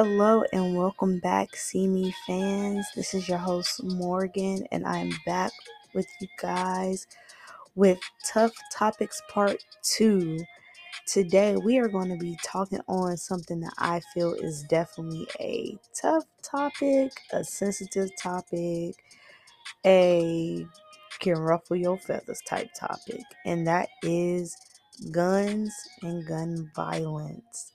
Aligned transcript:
Hello 0.00 0.44
and 0.52 0.76
welcome 0.76 1.18
back, 1.18 1.56
See 1.56 1.88
Me 1.88 2.14
fans. 2.24 2.86
This 2.94 3.14
is 3.14 3.28
your 3.28 3.38
host, 3.38 3.82
Morgan, 3.82 4.64
and 4.70 4.86
I'm 4.86 5.10
back 5.26 5.50
with 5.92 6.06
you 6.20 6.28
guys 6.40 7.08
with 7.74 7.98
Tough 8.24 8.52
Topics 8.72 9.20
Part 9.28 9.60
2. 9.82 10.38
Today, 11.08 11.56
we 11.56 11.78
are 11.78 11.88
going 11.88 12.10
to 12.10 12.16
be 12.16 12.38
talking 12.44 12.78
on 12.86 13.16
something 13.16 13.58
that 13.58 13.72
I 13.78 14.00
feel 14.14 14.34
is 14.34 14.62
definitely 14.68 15.26
a 15.40 15.76
tough 16.00 16.22
topic, 16.44 17.10
a 17.32 17.42
sensitive 17.42 18.10
topic, 18.14 18.94
a 19.84 20.64
can 21.18 21.38
ruffle 21.38 21.74
your 21.74 21.98
feathers 21.98 22.40
type 22.46 22.70
topic, 22.72 23.24
and 23.44 23.66
that 23.66 23.88
is 24.04 24.56
guns 25.10 25.74
and 26.02 26.24
gun 26.24 26.70
violence. 26.76 27.72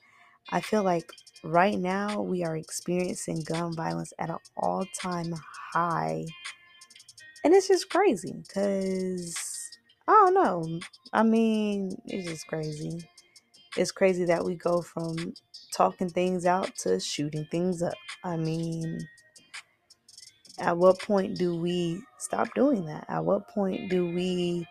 I 0.51 0.61
feel 0.61 0.83
like 0.83 1.11
right 1.43 1.77
now 1.77 2.21
we 2.21 2.43
are 2.43 2.55
experiencing 2.55 3.41
gun 3.41 3.75
violence 3.75 4.13
at 4.20 4.29
an 4.29 4.38
all 4.57 4.85
time 4.99 5.33
high. 5.73 6.25
And 7.43 7.53
it's 7.53 7.67
just 7.67 7.89
crazy 7.89 8.33
because 8.47 9.35
I 10.07 10.11
don't 10.11 10.33
know. 10.33 10.79
I 11.11 11.23
mean, 11.23 11.91
it's 12.05 12.27
just 12.27 12.47
crazy. 12.47 12.99
It's 13.75 13.91
crazy 13.91 14.25
that 14.25 14.45
we 14.45 14.55
go 14.55 14.81
from 14.81 15.33
talking 15.73 16.09
things 16.09 16.45
out 16.45 16.75
to 16.77 16.99
shooting 16.99 17.45
things 17.52 17.81
up. 17.81 17.95
I 18.23 18.38
mean, 18.38 19.07
at 20.59 20.77
what 20.77 20.99
point 20.99 21.38
do 21.38 21.55
we 21.55 22.02
stop 22.19 22.53
doing 22.53 22.85
that? 22.85 23.05
At 23.09 23.25
what 23.25 23.47
point 23.49 23.89
do 23.89 24.05
we 24.05 24.67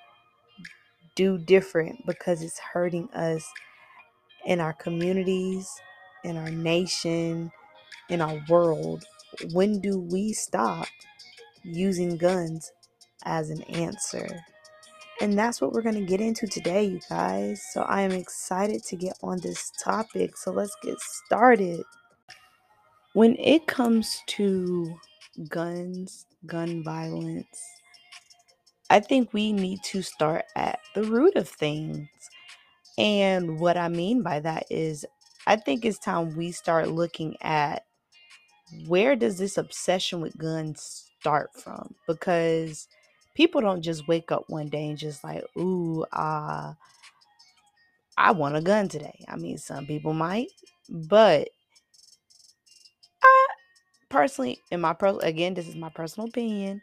do 1.15 1.37
different 1.39 2.07
because 2.07 2.43
it's 2.43 2.59
hurting 2.59 3.11
us 3.11 3.47
in 4.47 4.61
our 4.61 4.73
communities, 4.73 5.69
in 6.25 6.37
our 6.37 6.51
nation, 6.51 7.51
in 8.09 8.20
our 8.20 8.41
world? 8.48 9.05
When 9.53 9.81
do 9.81 9.98
we 9.98 10.33
stop 10.33 10.87
using 11.62 12.17
guns 12.17 12.73
as 13.25 13.51
an 13.51 13.62
answer? 13.62 14.28
And 15.20 15.39
that's 15.39 15.61
what 15.61 15.73
we're 15.73 15.83
going 15.83 15.95
to 15.95 16.05
get 16.05 16.20
into 16.20 16.47
today, 16.47 16.84
you 16.84 17.00
guys. 17.09 17.62
So 17.73 17.83
I 17.83 18.00
am 18.03 18.12
excited 18.12 18.83
to 18.84 18.97
get 18.97 19.17
on 19.23 19.39
this 19.41 19.70
topic. 19.83 20.37
So 20.37 20.50
let's 20.50 20.77
get 20.83 20.98
started. 21.00 21.84
When 23.12 23.37
it 23.37 23.67
comes 23.67 24.20
to 24.28 24.98
guns, 25.48 26.27
gun 26.47 26.83
violence, 26.83 27.62
I 28.91 29.00
think 29.00 29.33
we 29.33 29.53
need 29.53 29.83
to 29.84 30.03
start 30.03 30.45
at 30.56 30.81
the 30.95 31.05
root 31.05 31.37
of 31.37 31.48
things. 31.48 32.09
And 32.98 33.61
what 33.61 33.77
I 33.77 33.89
mean 33.89 34.23
by 34.23 34.41
that 34.41 34.65
is, 34.70 35.06
I 35.47 35.57
think 35.57 35.85
it's 35.85 35.98
time 35.98 36.37
we 36.37 36.53
start 36.53 36.89
looking 36.89 37.37
at 37.41 37.85
where 38.87 39.17
does 39.17 39.39
this 39.39 39.59
obsession 39.59 40.21
with 40.21 40.39
guns 40.39 41.11
start 41.21 41.51
from? 41.55 41.95
Because 42.07 42.89
people 43.34 43.61
don't 43.61 43.83
just 43.83 44.09
wake 44.09 44.33
up 44.33 44.45
one 44.49 44.69
day 44.69 44.89
and 44.89 44.99
just 44.99 45.25
like, 45.25 45.45
ooh, 45.57 46.05
uh, 46.12 46.75
I 48.17 48.31
want 48.33 48.57
a 48.57 48.61
gun 48.61 48.89
today. 48.89 49.25
I 49.29 49.37
mean, 49.37 49.59
some 49.59 49.87
people 49.87 50.12
might, 50.12 50.49
but 50.89 51.49
I 53.23 53.47
personally, 54.09 54.61
in 54.71 54.81
my 54.81 54.93
pro, 54.95 55.19
again, 55.19 55.55
this 55.55 55.69
is 55.69 55.77
my 55.77 55.91
personal 55.91 56.29
opinion. 56.29 56.83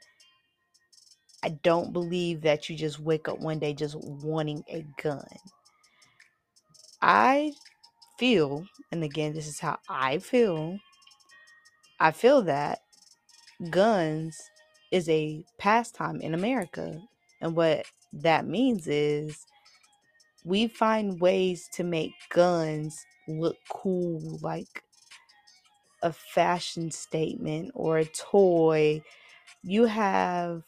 I 1.44 1.50
don't 1.50 1.94
believe 1.94 2.42
that 2.42 2.70
you 2.70 2.76
just 2.76 3.00
wake 3.00 3.28
up 3.30 3.40
one 3.40 3.60
day 3.60 3.74
just 3.74 3.96
wanting 3.96 4.64
a 4.68 4.86
gun. 5.02 5.26
I 7.02 7.54
feel, 8.20 8.66
and 8.92 9.02
again, 9.02 9.34
this 9.34 9.48
is 9.48 9.62
how 9.62 9.80
I 9.90 10.20
feel. 10.20 10.78
I 12.02 12.12
feel 12.12 12.42
that 12.44 12.80
guns 13.70 14.38
is 14.92 15.08
a 15.08 15.44
pastime 15.58 16.20
in 16.20 16.34
America. 16.34 17.02
And 17.42 17.56
what 17.56 17.86
that 18.12 18.46
means 18.46 18.88
is 18.88 19.46
we 20.44 20.68
find 20.68 21.22
ways 21.22 21.70
to 21.74 21.86
make 21.86 22.12
guns 22.30 23.06
look 23.30 23.56
cool, 23.70 24.40
like 24.42 24.84
a 26.04 26.12
fashion 26.12 26.92
statement 26.92 27.72
or 27.74 28.00
a 28.00 28.06
toy. 28.06 29.02
You 29.64 29.86
have 29.86 30.64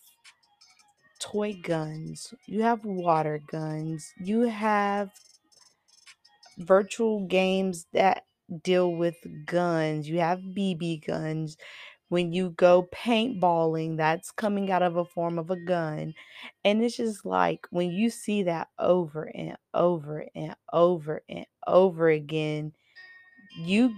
toy 1.20 1.60
guns, 1.62 2.34
you 2.48 2.62
have 2.62 2.86
water 2.86 3.42
guns, 3.52 4.14
you 4.24 4.42
have 4.44 5.12
virtual 6.58 7.26
games 7.28 7.88
that 7.94 8.26
deal 8.64 8.94
with 8.96 9.16
guns, 9.46 10.10
you 10.10 10.20
have 10.20 10.40
BB 10.40 11.06
guns. 11.06 11.58
When 12.10 12.34
you 12.34 12.50
go 12.52 12.90
paintballing, 12.94 13.98
that's 13.98 14.32
coming 14.32 14.70
out 14.70 14.84
of 14.84 14.98
a 14.98 15.06
form 15.06 15.40
of 15.40 15.50
a 15.50 15.56
gun. 15.56 16.14
And 16.66 16.84
it's 16.84 16.98
just 16.98 17.26
like 17.26 17.68
when 17.72 17.92
you 17.92 18.10
see 18.10 18.44
that 18.44 18.68
over 18.78 19.32
and 19.34 19.58
over 19.74 20.28
and 20.36 20.56
over 20.74 21.22
and 21.30 21.46
over 21.66 22.10
again, 22.10 22.74
you 23.58 23.94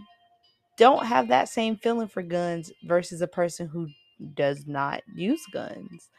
don't 0.78 1.06
have 1.06 1.28
that 1.30 1.50
same 1.50 1.78
feeling 1.78 2.08
for 2.08 2.22
guns 2.24 2.72
versus 2.86 3.22
a 3.22 3.28
person 3.28 3.68
who 3.68 3.88
does 4.34 4.66
not 4.68 5.02
use 5.16 5.44
guns. 5.54 6.10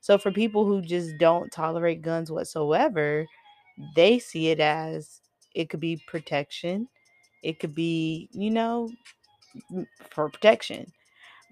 So 0.00 0.18
for 0.18 0.32
people 0.32 0.66
who 0.66 0.82
just 0.82 1.18
don't 1.18 1.52
tolerate 1.52 2.02
guns 2.02 2.30
whatsoever, 2.30 3.26
they 3.96 4.18
see 4.18 4.48
it 4.48 4.60
as 4.60 5.20
it 5.54 5.70
could 5.70 5.80
be 5.80 6.02
protection. 6.06 6.88
It 7.42 7.58
could 7.58 7.74
be, 7.74 8.28
you 8.32 8.50
know, 8.50 8.90
for 10.10 10.28
protection. 10.28 10.92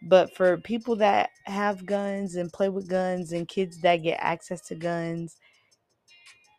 But 0.02 0.34
for 0.36 0.58
people 0.58 0.96
that 0.96 1.30
have 1.44 1.84
guns 1.86 2.36
and 2.36 2.52
play 2.52 2.68
with 2.68 2.88
guns 2.88 3.32
and 3.32 3.48
kids 3.48 3.80
that 3.80 3.96
get 3.96 4.18
access 4.20 4.60
to 4.68 4.76
guns, 4.76 5.36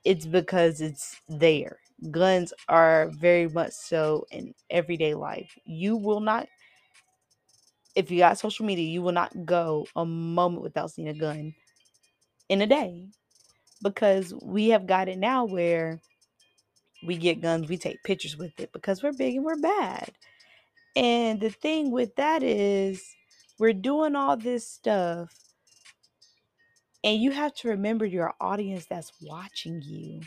it's 0.03 0.25
because 0.25 0.81
it's 0.81 1.21
there. 1.27 1.79
Guns 2.11 2.53
are 2.67 3.09
very 3.19 3.47
much 3.47 3.71
so 3.71 4.25
in 4.31 4.53
everyday 4.69 5.13
life. 5.13 5.57
You 5.65 5.95
will 5.97 6.19
not, 6.19 6.47
if 7.95 8.11
you 8.11 8.19
got 8.19 8.37
social 8.37 8.65
media, 8.65 8.87
you 8.89 9.01
will 9.01 9.11
not 9.13 9.45
go 9.45 9.85
a 9.95 10.05
moment 10.05 10.63
without 10.63 10.91
seeing 10.91 11.09
a 11.09 11.13
gun 11.13 11.53
in 12.49 12.61
a 12.61 12.67
day 12.67 13.07
because 13.81 14.33
we 14.41 14.69
have 14.69 14.87
got 14.87 15.07
it 15.07 15.17
now 15.17 15.45
where 15.45 16.01
we 17.03 17.17
get 17.17 17.41
guns, 17.41 17.69
we 17.69 17.77
take 17.77 18.03
pictures 18.03 18.37
with 18.37 18.59
it 18.59 18.71
because 18.73 19.03
we're 19.03 19.13
big 19.13 19.35
and 19.35 19.45
we're 19.45 19.57
bad. 19.57 20.11
And 20.95 21.39
the 21.41 21.49
thing 21.49 21.91
with 21.91 22.15
that 22.17 22.43
is, 22.43 23.03
we're 23.59 23.73
doing 23.73 24.15
all 24.15 24.37
this 24.37 24.67
stuff, 24.67 25.33
and 27.03 27.21
you 27.21 27.31
have 27.31 27.53
to 27.55 27.69
remember 27.69 28.05
your 28.05 28.33
audience 28.41 28.85
that's 28.87 29.13
watching 29.21 29.81
you. 29.81 30.21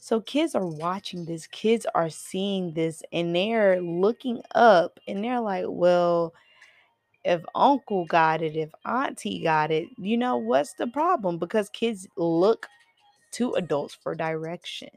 So, 0.00 0.20
kids 0.20 0.54
are 0.54 0.66
watching 0.66 1.24
this, 1.26 1.46
kids 1.46 1.86
are 1.94 2.10
seeing 2.10 2.74
this, 2.74 3.02
and 3.12 3.34
they're 3.34 3.80
looking 3.82 4.42
up 4.54 4.98
and 5.08 5.24
they're 5.24 5.40
like, 5.40 5.66
well, 5.68 6.34
if 7.24 7.42
uncle 7.54 8.04
got 8.06 8.42
it, 8.42 8.56
if 8.56 8.70
auntie 8.86 9.42
got 9.42 9.70
it, 9.70 9.88
you 9.98 10.16
know, 10.16 10.36
what's 10.36 10.74
the 10.74 10.86
problem? 10.88 11.38
Because 11.38 11.68
kids 11.70 12.08
look 12.16 12.66
to 13.32 13.54
adults 13.54 13.94
for 13.94 14.14
direction. 14.14 14.90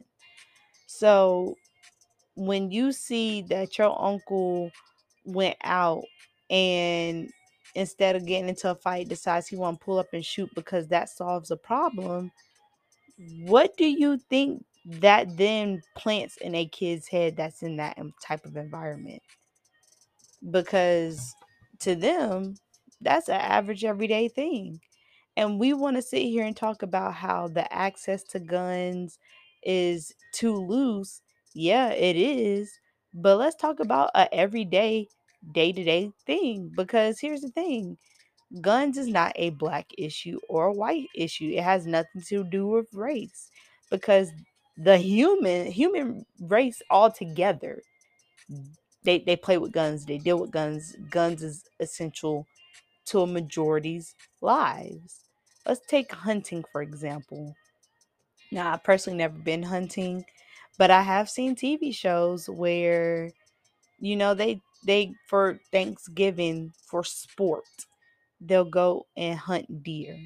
So 0.98 1.56
when 2.36 2.72
you 2.72 2.92
see 2.92 3.42
that 3.44 3.78
your 3.78 4.00
uncle 4.02 4.72
went 5.26 5.58
out 5.64 6.04
and 6.50 7.30
instead 7.76 8.16
of 8.16 8.26
getting 8.26 8.50
into 8.50 8.72
a 8.72 8.76
fight 8.76 9.10
decides 9.10 9.48
he 9.48 9.56
want 9.56 9.80
to 9.80 9.86
pull 9.86 10.00
up 10.00 10.08
and 10.14 10.26
shoot 10.26 10.50
because 10.56 10.88
that 10.88 11.10
solves 11.10 11.52
a 11.52 11.58
problem, 11.58 12.32
what 13.42 13.76
do 13.78 13.86
you 13.86 14.18
think 14.30 14.64
that 14.86 15.36
then 15.38 15.82
plants 15.96 16.38
in 16.38 16.56
a 16.56 16.68
kid's 16.68 17.08
head 17.08 17.36
that's 17.36 17.64
in 17.64 17.78
that 17.78 17.98
type 18.26 18.46
of 18.46 18.56
environment? 18.56 19.22
Because 20.52 21.34
to 21.80 21.96
them, 21.96 22.56
that's 23.02 23.30
an 23.30 23.36
average 23.41 23.84
everyday 23.84 24.28
thing. 24.28 24.80
And 25.38 25.59
we 25.59 25.74
want 25.74 25.98
to 25.98 26.02
sit 26.02 26.22
here 26.22 26.46
and 26.46 26.56
talk 26.56 26.82
about 26.82 27.14
how 27.14 27.50
the 27.50 27.72
access 27.74 28.24
to 28.24 28.40
guns 28.40 29.20
is 29.66 30.14
too 30.34 30.56
loose. 30.56 31.22
Yeah, 31.53 31.90
it 31.90 32.16
is. 32.16 32.72
But 33.14 33.38
let's 33.38 33.56
talk 33.56 33.79
about 33.79 34.12
a 34.16 34.34
everyday, 34.34 35.08
day 35.52 35.72
to 35.72 35.84
day 35.84 36.12
thing. 36.26 36.72
Because 36.76 37.20
here's 37.20 37.41
the 37.41 37.50
thing 37.50 37.97
guns 38.62 38.97
is 38.97 39.08
not 39.08 39.34
a 39.35 39.52
black 39.52 39.88
issue 39.97 40.40
or 40.50 40.67
a 40.67 40.73
white 40.73 41.08
issue, 41.16 41.52
it 41.56 41.64
has 41.64 41.88
nothing 41.88 42.22
to 42.29 42.44
do 42.44 42.67
with 42.67 42.88
race. 42.94 43.50
Because 43.91 44.32
the 44.78 44.97
human 44.97 45.72
human 45.72 46.26
race 46.40 46.82
altogether 46.90 47.82
they 49.03 49.20
they 49.20 49.35
play 49.35 49.58
with 49.58 49.72
guns 49.72 50.06
they 50.06 50.17
deal 50.17 50.40
with 50.40 50.52
guns 50.52 50.96
guns 51.09 51.44
is 51.44 51.64
essential 51.79 52.46
to 53.06 53.22
a 53.22 53.28
majority's 53.28 54.16
lives 54.41 55.23
let's 55.66 55.85
take 55.88 56.12
hunting 56.12 56.64
for 56.72 56.82
example 56.82 57.56
now 58.55 58.73
i've 58.73 58.84
personally 58.84 59.17
never 59.17 59.37
been 59.37 59.63
hunting 59.63 60.25
but 60.79 60.90
i 60.91 61.03
have 61.03 61.29
seen 61.29 61.55
tv 61.55 61.93
shows 61.96 62.49
where 62.49 63.29
you 63.99 64.16
know 64.16 64.34
they 64.34 64.61
they 64.85 65.13
for 65.28 65.59
Thanksgiving 65.72 66.73
for 66.87 67.03
sport, 67.03 67.66
they'll 68.40 68.66
go 68.66 69.07
and 69.17 69.37
hunt 69.37 69.84
deer. 69.84 70.17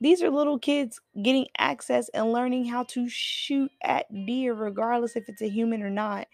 These 0.00 0.22
are 0.22 0.30
little 0.30 0.58
kids 0.58 1.00
getting 1.22 1.46
access 1.56 2.10
and 2.10 2.30
learning 2.32 2.66
how 2.66 2.84
to 2.84 3.08
shoot 3.08 3.70
at 3.82 4.06
deer, 4.26 4.52
regardless 4.52 5.16
if 5.16 5.28
it's 5.28 5.40
a 5.40 5.48
human 5.48 5.82
or 5.82 5.90
not. 5.90 6.28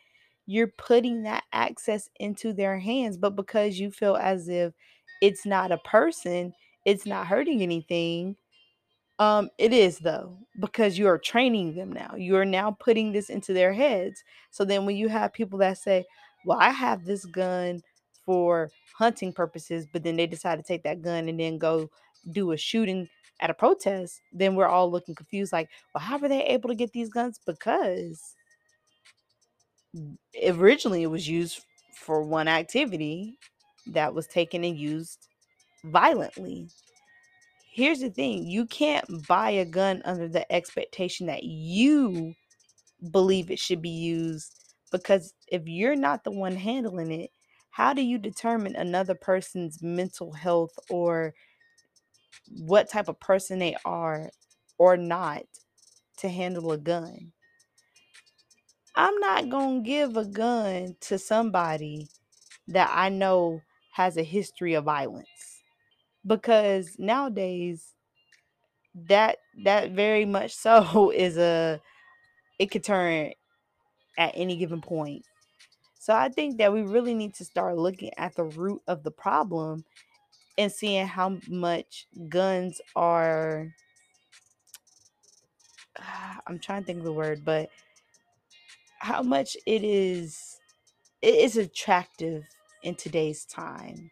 You're 0.46 0.72
putting 0.76 1.22
that 1.22 1.44
access 1.52 2.10
into 2.18 2.52
their 2.52 2.80
hands, 2.80 3.16
but 3.16 3.36
because 3.36 3.78
you 3.78 3.92
feel 3.92 4.16
as 4.16 4.48
if 4.48 4.74
it's 5.20 5.46
not 5.46 5.70
a 5.70 5.78
person, 5.78 6.52
it's 6.84 7.06
not 7.06 7.28
hurting 7.28 7.62
anything. 7.62 8.36
Um, 9.18 9.50
it 9.58 9.72
is 9.72 9.98
though, 9.98 10.36
because 10.58 10.98
you 10.98 11.06
are 11.06 11.18
training 11.18 11.76
them 11.76 11.92
now. 11.92 12.14
You 12.16 12.36
are 12.36 12.44
now 12.44 12.72
putting 12.72 13.12
this 13.12 13.30
into 13.30 13.52
their 13.52 13.72
heads. 13.72 14.22
So 14.50 14.64
then 14.64 14.86
when 14.86 14.96
you 14.96 15.08
have 15.08 15.32
people 15.32 15.58
that 15.60 15.78
say, 15.78 16.04
Well, 16.44 16.58
I 16.60 16.70
have 16.70 17.04
this 17.04 17.24
gun 17.26 17.82
for 18.24 18.70
hunting 18.96 19.32
purposes, 19.32 19.86
but 19.92 20.02
then 20.02 20.16
they 20.16 20.26
decide 20.26 20.56
to 20.56 20.62
take 20.62 20.82
that 20.84 21.02
gun 21.02 21.28
and 21.28 21.38
then 21.38 21.58
go 21.58 21.90
do 22.30 22.52
a 22.52 22.56
shooting 22.56 23.08
at 23.40 23.50
a 23.50 23.54
protest, 23.54 24.20
then 24.32 24.54
we're 24.54 24.68
all 24.68 24.90
looking 24.90 25.14
confused 25.14 25.52
like, 25.52 25.68
well, 25.94 26.02
how 26.02 26.16
were 26.18 26.28
they 26.28 26.44
able 26.44 26.68
to 26.68 26.74
get 26.76 26.92
these 26.92 27.10
guns? 27.10 27.40
Because 27.44 28.36
originally 30.48 31.02
it 31.02 31.08
was 31.08 31.28
used 31.28 31.64
for 31.94 32.22
one 32.22 32.48
activity 32.48 33.38
that 33.86 34.14
was 34.14 34.26
taken 34.26 34.64
and 34.64 34.78
used 34.78 35.28
violently. 35.84 36.68
Here's 37.72 38.00
the 38.00 38.10
thing 38.10 38.46
you 38.46 38.66
can't 38.66 39.26
buy 39.26 39.50
a 39.50 39.64
gun 39.64 40.02
under 40.04 40.28
the 40.28 40.50
expectation 40.52 41.26
that 41.28 41.44
you 41.44 42.34
believe 43.10 43.50
it 43.50 43.58
should 43.58 43.82
be 43.82 43.90
used 43.90 44.54
because 44.92 45.34
if 45.48 45.62
you're 45.66 45.96
not 45.96 46.24
the 46.24 46.30
one 46.32 46.56
handling 46.56 47.12
it, 47.12 47.30
how 47.70 47.94
do 47.94 48.02
you 48.02 48.18
determine 48.18 48.76
another 48.76 49.14
person's 49.14 49.82
mental 49.82 50.32
health 50.32 50.72
or 50.90 51.34
what 52.48 52.90
type 52.90 53.08
of 53.08 53.20
person 53.20 53.58
they 53.58 53.76
are 53.84 54.30
or 54.78 54.96
not 54.96 55.44
to 56.18 56.28
handle 56.28 56.72
a 56.72 56.78
gun? 56.78 57.32
I'm 58.94 59.18
not 59.20 59.48
going 59.48 59.82
to 59.84 59.88
give 59.88 60.16
a 60.16 60.26
gun 60.26 60.96
to 61.02 61.18
somebody 61.18 62.08
that 62.68 62.90
I 62.92 63.08
know 63.08 63.60
has 63.92 64.16
a 64.16 64.22
history 64.22 64.74
of 64.74 64.84
violence 64.84 65.51
because 66.26 66.96
nowadays 66.98 67.94
that 68.94 69.38
that 69.64 69.92
very 69.92 70.24
much 70.24 70.54
so 70.54 71.10
is 71.14 71.38
a 71.38 71.80
it 72.58 72.70
could 72.70 72.84
turn 72.84 73.32
at 74.18 74.32
any 74.36 74.56
given 74.56 74.80
point. 74.80 75.24
So 75.98 76.14
I 76.14 76.28
think 76.30 76.58
that 76.58 76.72
we 76.72 76.82
really 76.82 77.14
need 77.14 77.34
to 77.36 77.44
start 77.44 77.78
looking 77.78 78.10
at 78.18 78.34
the 78.36 78.44
root 78.44 78.82
of 78.88 79.04
the 79.04 79.10
problem 79.10 79.84
and 80.58 80.72
seeing 80.72 81.06
how 81.06 81.38
much 81.48 82.06
guns 82.28 82.80
are 82.96 83.74
I'm 86.46 86.58
trying 86.58 86.82
to 86.82 86.86
think 86.86 86.98
of 86.98 87.04
the 87.04 87.12
word, 87.12 87.44
but 87.44 87.70
how 88.98 89.22
much 89.22 89.56
it 89.66 89.84
is 89.84 90.58
it 91.22 91.34
is 91.34 91.56
attractive 91.56 92.44
in 92.82 92.94
today's 92.94 93.44
time. 93.46 94.10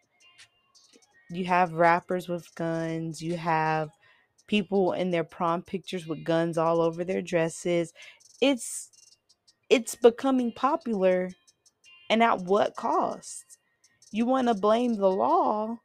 You 1.31 1.45
have 1.47 1.73
rappers 1.73 2.29
with 2.29 2.55
guns, 2.55 3.23
you 3.23 3.37
have 3.37 3.91
people 4.47 4.93
in 4.93 5.11
their 5.11 5.25
prom 5.25 5.63
pictures 5.63 6.07
with 6.07 6.25
guns 6.25 6.59
all 6.59 6.81
over 6.81 7.05
their 7.05 7.23
dresses. 7.23 7.93
It's 8.41 8.91
it's 9.71 9.95
becoming 9.95 10.53
popular 10.53 11.31
and 12.11 12.23
at 12.23 12.41
what 12.41 12.77
cost? 12.77 13.59
You 14.13 14.27
want 14.27 14.49
to 14.49 14.55
blame 14.55 14.97
the 14.97 15.11
law, 15.11 15.79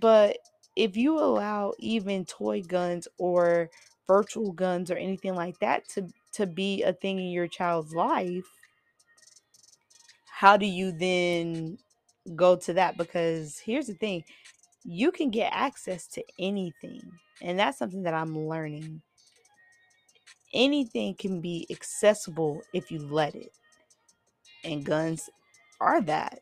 but 0.00 0.38
if 0.76 0.96
you 0.96 1.18
allow 1.18 1.74
even 1.78 2.24
toy 2.24 2.62
guns 2.62 3.08
or 3.18 3.70
virtual 4.06 4.52
guns 4.52 4.90
or 4.90 4.96
anything 4.96 5.34
like 5.34 5.58
that 5.60 5.88
to 5.90 6.08
to 6.32 6.46
be 6.46 6.82
a 6.82 6.92
thing 6.92 7.18
in 7.18 7.30
your 7.30 7.48
child's 7.48 7.94
life, 7.94 8.46
how 10.26 10.56
do 10.56 10.66
you 10.66 10.92
then 10.92 11.78
go 12.34 12.56
to 12.56 12.72
that? 12.74 12.96
Because 12.96 13.58
here's 13.58 13.86
the 13.86 13.94
thing 13.94 14.24
you 14.84 15.12
can 15.12 15.30
get 15.30 15.52
access 15.52 16.06
to 16.08 16.24
anything, 16.38 17.02
and 17.40 17.58
that's 17.58 17.78
something 17.78 18.02
that 18.02 18.14
I'm 18.14 18.38
learning. 18.48 19.02
Anything 20.52 21.14
can 21.14 21.40
be 21.40 21.66
accessible 21.70 22.62
if 22.72 22.90
you 22.90 22.98
let 22.98 23.34
it, 23.34 23.52
and 24.64 24.84
guns 24.84 25.30
are 25.80 26.00
that. 26.02 26.40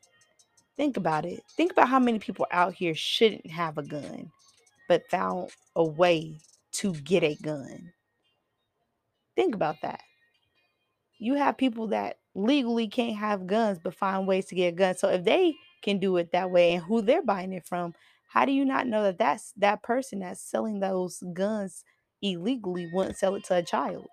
Think 0.76 0.96
about 0.96 1.26
it. 1.26 1.42
Think 1.56 1.72
about 1.72 1.88
how 1.88 1.98
many 1.98 2.18
people 2.18 2.46
out 2.50 2.72
here 2.74 2.94
shouldn't 2.94 3.50
have 3.50 3.76
a 3.76 3.82
gun, 3.82 4.30
but 4.88 5.08
found 5.10 5.50
a 5.76 5.84
way 5.84 6.38
to 6.72 6.94
get 6.94 7.22
a 7.22 7.36
gun. 7.42 7.92
Think 9.36 9.54
about 9.54 9.76
that. 9.82 10.00
You 11.18 11.34
have 11.34 11.58
people 11.58 11.88
that 11.88 12.16
legally 12.34 12.88
can't 12.88 13.16
have 13.16 13.46
guns 13.46 13.78
but 13.82 13.94
find 13.94 14.26
ways 14.26 14.46
to 14.46 14.54
get 14.54 14.68
a 14.68 14.76
gun. 14.76 14.96
So 14.96 15.08
if 15.10 15.24
they 15.24 15.54
can 15.82 15.98
do 15.98 16.16
it 16.16 16.32
that 16.32 16.50
way 16.50 16.74
and 16.74 16.82
who 16.82 17.02
they're 17.02 17.22
buying 17.22 17.52
it 17.52 17.66
from, 17.66 17.94
how 18.30 18.44
do 18.46 18.52
you 18.52 18.64
not 18.64 18.86
know 18.86 19.02
that 19.04 19.18
that's 19.18 19.52
that 19.58 19.82
person 19.82 20.20
that's 20.20 20.40
selling 20.42 20.80
those 20.80 21.22
guns 21.34 21.84
illegally 22.22 22.88
wouldn't 22.92 23.18
sell 23.18 23.34
it 23.36 23.44
to 23.44 23.56
a 23.56 23.62
child? 23.62 24.06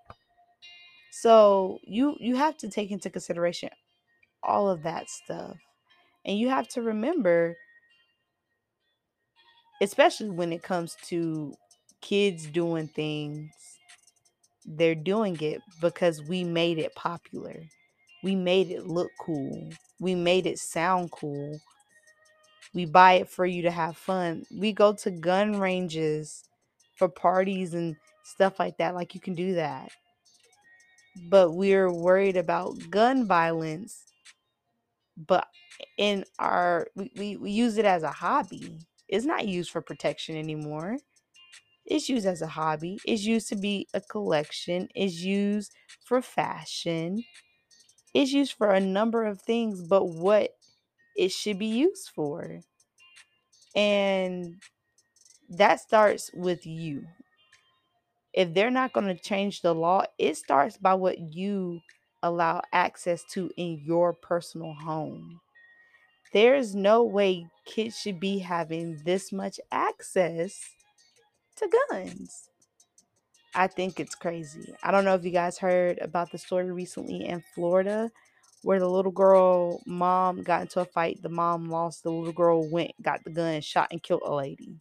So 1.10 1.78
you 1.84 2.16
you 2.20 2.36
have 2.36 2.56
to 2.58 2.68
take 2.70 2.90
into 2.90 3.10
consideration 3.10 3.70
all 4.42 4.68
of 4.70 4.82
that 4.84 5.10
stuff. 5.10 5.56
And 6.24 6.38
you 6.38 6.48
have 6.50 6.68
to 6.70 6.82
remember 6.82 7.56
especially 9.80 10.30
when 10.30 10.52
it 10.52 10.62
comes 10.62 10.96
to 11.08 11.54
kids 12.00 12.46
doing 12.46 12.88
things 12.88 13.50
they're 14.64 14.94
doing 14.94 15.36
it 15.40 15.62
because 15.80 16.22
we 16.22 16.44
made 16.44 16.78
it 16.78 16.94
popular. 16.94 17.62
We 18.22 18.36
made 18.36 18.70
it 18.70 18.86
look 18.86 19.10
cool. 19.20 19.70
We 20.00 20.14
made 20.14 20.46
it 20.46 20.58
sound 20.58 21.10
cool. 21.12 21.60
We 22.74 22.84
buy 22.84 23.14
it 23.14 23.28
for 23.28 23.46
you 23.46 23.62
to 23.62 23.70
have 23.70 23.96
fun. 23.96 24.44
We 24.50 24.72
go 24.72 24.92
to 24.94 25.10
gun 25.10 25.58
ranges 25.58 26.44
for 26.96 27.08
parties 27.08 27.74
and 27.74 27.96
stuff 28.24 28.58
like 28.58 28.76
that. 28.78 28.94
Like 28.94 29.14
you 29.14 29.20
can 29.20 29.34
do 29.34 29.54
that. 29.54 29.90
But 31.28 31.52
we're 31.52 31.92
worried 31.92 32.36
about 32.36 32.90
gun 32.90 33.26
violence. 33.26 34.04
But 35.16 35.48
in 35.96 36.24
our, 36.38 36.88
we, 36.94 37.10
we, 37.16 37.36
we 37.36 37.50
use 37.50 37.78
it 37.78 37.84
as 37.84 38.02
a 38.02 38.10
hobby. 38.10 38.78
It's 39.08 39.24
not 39.24 39.48
used 39.48 39.70
for 39.70 39.80
protection 39.80 40.36
anymore. 40.36 40.98
It's 41.86 42.08
used 42.08 42.26
as 42.26 42.42
a 42.42 42.46
hobby. 42.46 42.98
It's 43.06 43.24
used 43.24 43.48
to 43.48 43.56
be 43.56 43.88
a 43.94 44.00
collection. 44.00 44.88
It's 44.94 45.22
used 45.22 45.72
for 46.04 46.20
fashion. 46.20 47.24
It's 48.14 48.32
used 48.32 48.52
for 48.52 48.72
a 48.72 48.80
number 48.80 49.24
of 49.24 49.40
things, 49.40 49.82
but 49.82 50.04
what 50.06 50.57
it 51.18 51.32
should 51.32 51.58
be 51.58 51.66
used 51.66 52.10
for. 52.14 52.60
And 53.74 54.62
that 55.50 55.80
starts 55.80 56.30
with 56.32 56.64
you. 56.64 57.04
If 58.32 58.54
they're 58.54 58.70
not 58.70 58.92
going 58.92 59.08
to 59.08 59.20
change 59.20 59.60
the 59.60 59.74
law, 59.74 60.04
it 60.16 60.36
starts 60.36 60.76
by 60.76 60.94
what 60.94 61.18
you 61.18 61.80
allow 62.22 62.62
access 62.72 63.24
to 63.32 63.50
in 63.56 63.82
your 63.84 64.12
personal 64.12 64.72
home. 64.74 65.40
There's 66.32 66.74
no 66.74 67.02
way 67.02 67.48
kids 67.66 67.98
should 67.98 68.20
be 68.20 68.38
having 68.38 69.00
this 69.04 69.32
much 69.32 69.58
access 69.72 70.60
to 71.56 71.68
guns. 71.90 72.48
I 73.54 73.66
think 73.66 73.98
it's 73.98 74.14
crazy. 74.14 74.72
I 74.84 74.92
don't 74.92 75.04
know 75.04 75.14
if 75.14 75.24
you 75.24 75.30
guys 75.32 75.58
heard 75.58 75.98
about 75.98 76.30
the 76.30 76.38
story 76.38 76.70
recently 76.70 77.26
in 77.26 77.42
Florida 77.54 78.10
where 78.62 78.80
the 78.80 78.88
little 78.88 79.12
girl 79.12 79.80
mom 79.86 80.42
got 80.42 80.62
into 80.62 80.80
a 80.80 80.84
fight. 80.84 81.22
The 81.22 81.28
mom 81.28 81.70
lost. 81.70 82.02
The 82.02 82.10
little 82.10 82.32
girl 82.32 82.68
went, 82.68 82.92
got 83.02 83.24
the 83.24 83.30
gun, 83.30 83.60
shot, 83.60 83.88
and 83.92 84.02
killed 84.02 84.22
a 84.24 84.34
lady. 84.34 84.76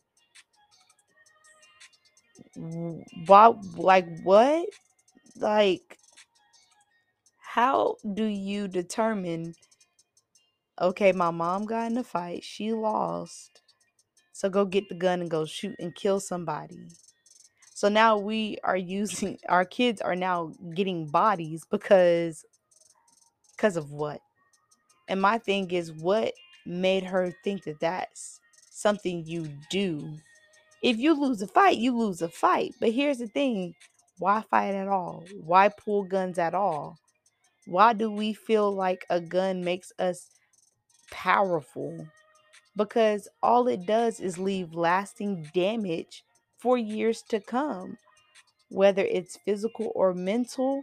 Why? 3.25 3.53
Like 3.75 4.07
what? 4.23 4.67
Like 5.37 5.97
how 7.39 7.97
do 8.13 8.23
you 8.23 8.67
determine? 8.67 9.55
Okay, 10.79 11.11
my 11.11 11.31
mom 11.31 11.65
got 11.65 11.91
in 11.91 11.97
a 11.97 12.03
fight. 12.03 12.43
She 12.43 12.73
lost. 12.73 13.61
So 14.31 14.49
go 14.49 14.65
get 14.65 14.89
the 14.89 14.95
gun 14.95 15.21
and 15.21 15.31
go 15.31 15.45
shoot 15.45 15.75
and 15.79 15.95
kill 15.95 16.19
somebody. 16.19 16.89
So 17.73 17.89
now 17.89 18.17
we 18.17 18.57
are 18.63 18.77
using 18.77 19.39
our 19.49 19.65
kids 19.65 20.01
are 20.01 20.15
now 20.15 20.51
getting 20.75 21.07
bodies 21.07 21.65
because 21.69 22.45
because 23.57 23.77
of 23.77 23.91
what? 23.91 24.21
And 25.09 25.21
my 25.21 25.39
thing 25.39 25.71
is 25.71 25.91
what 25.93 26.33
made 26.65 27.03
her 27.03 27.33
think 27.43 27.63
that 27.63 27.79
that's 27.79 28.39
something 28.69 29.25
you 29.25 29.49
do. 29.71 30.17
If 30.83 30.97
you 30.97 31.19
lose 31.19 31.41
a 31.41 31.47
fight, 31.47 31.77
you 31.77 31.97
lose 31.97 32.21
a 32.21 32.29
fight. 32.29 32.75
But 32.79 32.91
here's 32.91 33.17
the 33.19 33.27
thing, 33.27 33.75
why 34.19 34.43
fight 34.49 34.75
at 34.75 34.87
all? 34.87 35.25
Why 35.41 35.69
pull 35.69 36.03
guns 36.03 36.37
at 36.39 36.53
all? 36.53 36.97
Why 37.65 37.93
do 37.93 38.11
we 38.11 38.33
feel 38.33 38.73
like 38.73 39.05
a 39.09 39.21
gun 39.21 39.63
makes 39.63 39.91
us 39.99 40.27
powerful 41.11 42.07
because 42.75 43.27
all 43.43 43.67
it 43.67 43.85
does 43.85 44.19
is 44.19 44.37
leave 44.37 44.73
lasting 44.73 45.49
damage 45.53 46.23
for 46.59 46.77
years 46.77 47.23
to 47.29 47.39
come 47.39 47.97
whether 48.69 49.03
it's 49.03 49.37
physical 49.45 49.91
or 49.95 50.13
mental 50.13 50.81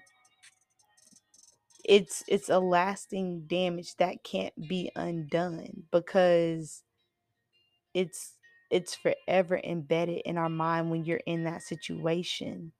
it's 1.85 2.25
it's 2.29 2.49
a 2.49 2.59
lasting 2.59 3.47
damage 3.47 3.97
that 3.97 4.25
can't 4.25 4.55
be 4.69 4.91
undone 4.97 5.85
because 5.91 6.83
it's 7.95 8.37
it's 8.71 8.95
forever 8.95 9.61
embedded 9.63 10.23
in 10.25 10.37
our 10.39 10.49
mind 10.49 10.91
when 10.91 11.05
you're 11.05 11.21
in 11.27 11.45
that 11.45 11.63
situation. 11.63 12.73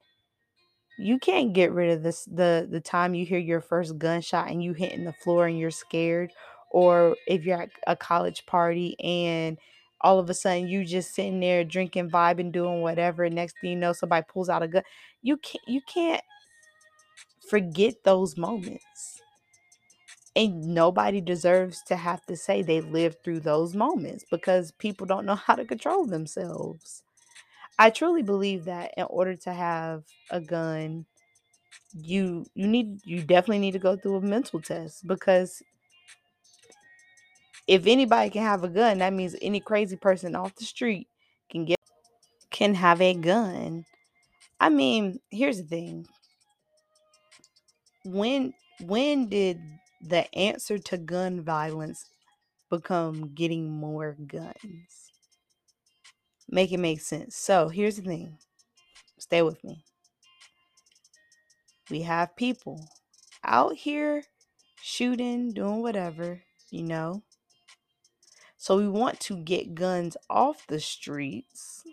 You 0.97 1.19
can't 1.19 1.53
get 1.53 1.71
rid 1.73 1.91
of 1.91 2.03
this 2.03 2.25
the 2.25 2.67
the 2.69 2.79
time 2.79 3.13
you 3.15 3.25
hear 3.25 3.39
your 3.39 3.61
first 3.61 3.97
gunshot 3.97 4.49
and 4.49 4.63
you 4.63 4.73
hitting 4.73 5.03
the 5.03 5.13
floor 5.13 5.47
and 5.47 5.59
you're 5.59 5.71
scared 5.71 6.31
or 6.71 7.15
if 7.27 7.45
you're 7.45 7.61
at 7.61 7.69
a 7.87 7.95
college 7.95 8.45
party 8.45 8.95
and 9.01 9.57
all 10.01 10.19
of 10.19 10.29
a 10.29 10.33
sudden 10.33 10.67
you 10.67 10.85
just 10.85 11.13
sitting 11.13 11.39
there 11.39 11.63
drinking 11.65 12.09
vibing 12.09 12.51
doing 12.51 12.81
whatever 12.81 13.29
next 13.29 13.55
thing 13.59 13.71
you 13.71 13.75
know 13.75 13.91
somebody 13.93 14.25
pulls 14.29 14.49
out 14.49 14.63
a 14.63 14.67
gun. 14.69 14.83
You 15.21 15.37
can't 15.37 15.63
you 15.67 15.81
can't 15.81 16.21
forget 17.49 18.03
those 18.03 18.37
moments. 18.37 19.21
And 20.35 20.73
nobody 20.73 21.21
deserves 21.21 21.81
to 21.83 21.95
have 21.95 22.25
to 22.25 22.35
say 22.35 22.61
they 22.61 22.81
lived 22.81 23.23
through 23.23 23.39
those 23.41 23.73
moments 23.73 24.25
because 24.29 24.71
people 24.71 25.05
don't 25.05 25.25
know 25.25 25.35
how 25.47 25.55
to 25.55 25.65
control 25.65 26.05
themselves. 26.05 27.03
I 27.79 27.89
truly 27.91 28.23
believe 28.23 28.65
that 28.65 28.93
in 28.97 29.05
order 29.05 29.35
to 29.37 29.53
have 29.53 30.05
a 30.31 30.41
gun 30.41 31.05
you 31.93 32.45
you 32.55 32.67
need 32.67 32.99
you 33.05 33.21
definitely 33.23 33.59
need 33.59 33.73
to 33.73 33.79
go 33.79 33.97
through 33.97 34.17
a 34.17 34.21
mental 34.21 34.61
test 34.61 35.07
because 35.07 35.63
if 37.67 37.87
anybody 37.87 38.29
can 38.29 38.43
have 38.43 38.63
a 38.63 38.67
gun 38.69 38.99
that 38.99 39.13
means 39.13 39.35
any 39.41 39.59
crazy 39.59 39.95
person 39.95 40.35
off 40.35 40.55
the 40.55 40.65
street 40.65 41.07
can 41.49 41.65
get 41.65 41.79
can 42.51 42.75
have 42.75 43.01
a 43.01 43.13
gun. 43.13 43.85
I 44.59 44.69
mean 44.69 45.19
here's 45.31 45.57
the 45.59 45.65
thing 45.67 46.07
when 48.05 48.53
when 48.81 49.27
did 49.29 49.59
the 50.01 50.33
answer 50.35 50.77
to 50.77 50.97
gun 50.97 51.41
violence 51.41 52.05
become 52.69 53.33
getting 53.33 53.69
more 53.71 54.15
guns? 54.27 55.11
Make 56.47 56.71
it 56.71 56.77
make 56.77 57.01
sense. 57.01 57.35
So 57.35 57.69
here's 57.69 57.97
the 57.97 58.03
thing. 58.03 58.37
Stay 59.19 59.41
with 59.41 59.63
me. 59.63 59.83
We 61.89 62.01
have 62.01 62.35
people 62.35 62.87
out 63.43 63.75
here 63.75 64.23
shooting 64.81 65.53
doing 65.53 65.81
whatever 65.81 66.41
you 66.75 66.83
know? 66.83 67.23
So 68.57 68.77
we 68.77 68.87
want 68.87 69.19
to 69.21 69.37
get 69.37 69.75
guns 69.75 70.17
off 70.29 70.67
the 70.67 70.79
streets, 70.79 71.83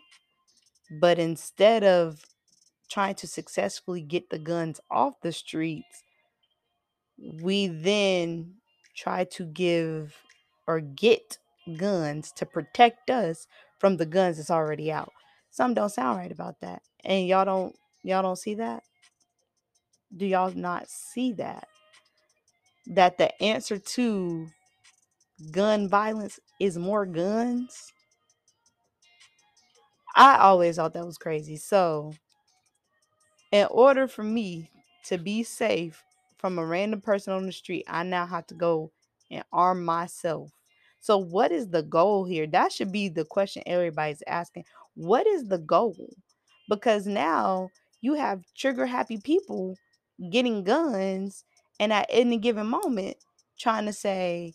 but 1.01 1.19
instead 1.19 1.85
of 1.85 2.25
trying 2.93 3.15
to 3.17 3.27
successfully 3.27 4.03
get 4.03 4.31
the 4.31 4.39
guns 4.39 4.81
off 4.91 5.15
the 5.23 5.33
streets, 5.33 6.03
we 7.41 7.69
then 7.69 8.55
try 8.97 9.25
to 9.25 9.47
give 9.47 10.15
or 10.67 10.81
get 10.81 11.39
guns 11.79 12.33
to 12.33 12.47
protect 12.47 13.11
us 13.11 13.47
from 13.79 13.97
the 13.97 14.07
guns 14.07 14.37
that's 14.37 14.51
already 14.51 14.93
out. 14.93 15.13
Some 15.51 15.75
don't 15.75 15.91
sound 15.91 16.19
right 16.19 16.33
about 16.33 16.61
that. 16.61 16.83
And 17.05 17.27
y'all 17.27 17.45
don't 17.45 17.75
y'all 18.03 18.23
don't 18.23 18.39
see 18.39 18.55
that? 18.55 18.83
Do 20.17 20.27
y'all 20.27 20.53
not 20.55 20.89
see 20.89 21.33
that? 21.35 21.69
That 22.87 23.17
the 23.19 23.43
answer 23.43 23.79
to 23.79 24.49
gun 25.51 25.89
violence 25.89 26.39
is 26.61 26.77
more 26.79 27.07
guns. 27.07 27.93
I 30.15 30.37
always 30.39 30.77
thought 30.77 30.93
that 30.93 31.07
was 31.07 31.17
crazy. 31.17 31.57
So, 31.57 32.13
in 33.53 33.67
order 33.71 34.09
for 34.09 34.25
me 34.25 34.71
to 35.05 35.19
be 35.19 35.43
safe 35.45 36.03
from 36.39 36.59
a 36.59 36.67
random 36.67 37.01
person 37.01 37.33
on 37.35 37.47
the 37.47 37.53
street, 37.53 37.85
I 37.89 38.03
now 38.03 38.27
have 38.27 38.47
to 38.49 38.55
go 38.55 38.93
and 39.31 39.45
arm 39.53 39.85
myself. 39.85 40.51
So, 41.01 41.19
what 41.19 41.53
is 41.53 41.69
the 41.69 41.83
goal 41.83 42.25
here? 42.25 42.47
That 42.47 42.73
should 42.73 42.93
be 42.93 43.09
the 43.09 43.25
question 43.25 43.63
everybody's 43.67 44.23
asking. 44.27 44.65
What 44.95 45.27
is 45.27 45.45
the 45.45 45.59
goal? 45.59 46.15
Because 46.69 47.07
now 47.07 47.71
you 48.01 48.15
have 48.15 48.43
trigger 48.57 48.87
happy 48.87 49.19
people 49.19 49.77
getting 50.31 50.65
guns 50.65 51.45
and 51.81 51.93
at 51.93 52.07
any 52.11 52.39
given 52.39 52.67
moment 52.67 53.17
trying 53.59 53.87
to 53.87 53.93
say 53.93 54.55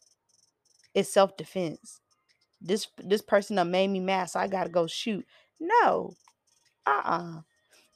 it's 0.94 1.10
self-defense 1.10 2.02
this 2.62 2.88
this 3.00 3.22
person 3.22 3.56
done 3.58 3.72
made 3.72 3.90
me 3.90 4.00
mad, 4.00 4.26
so 4.30 4.40
I 4.40 4.48
gotta 4.48 4.70
go 4.70 4.88
shoot. 4.88 5.26
No, 5.60 6.14
uh-uh. 6.86 7.42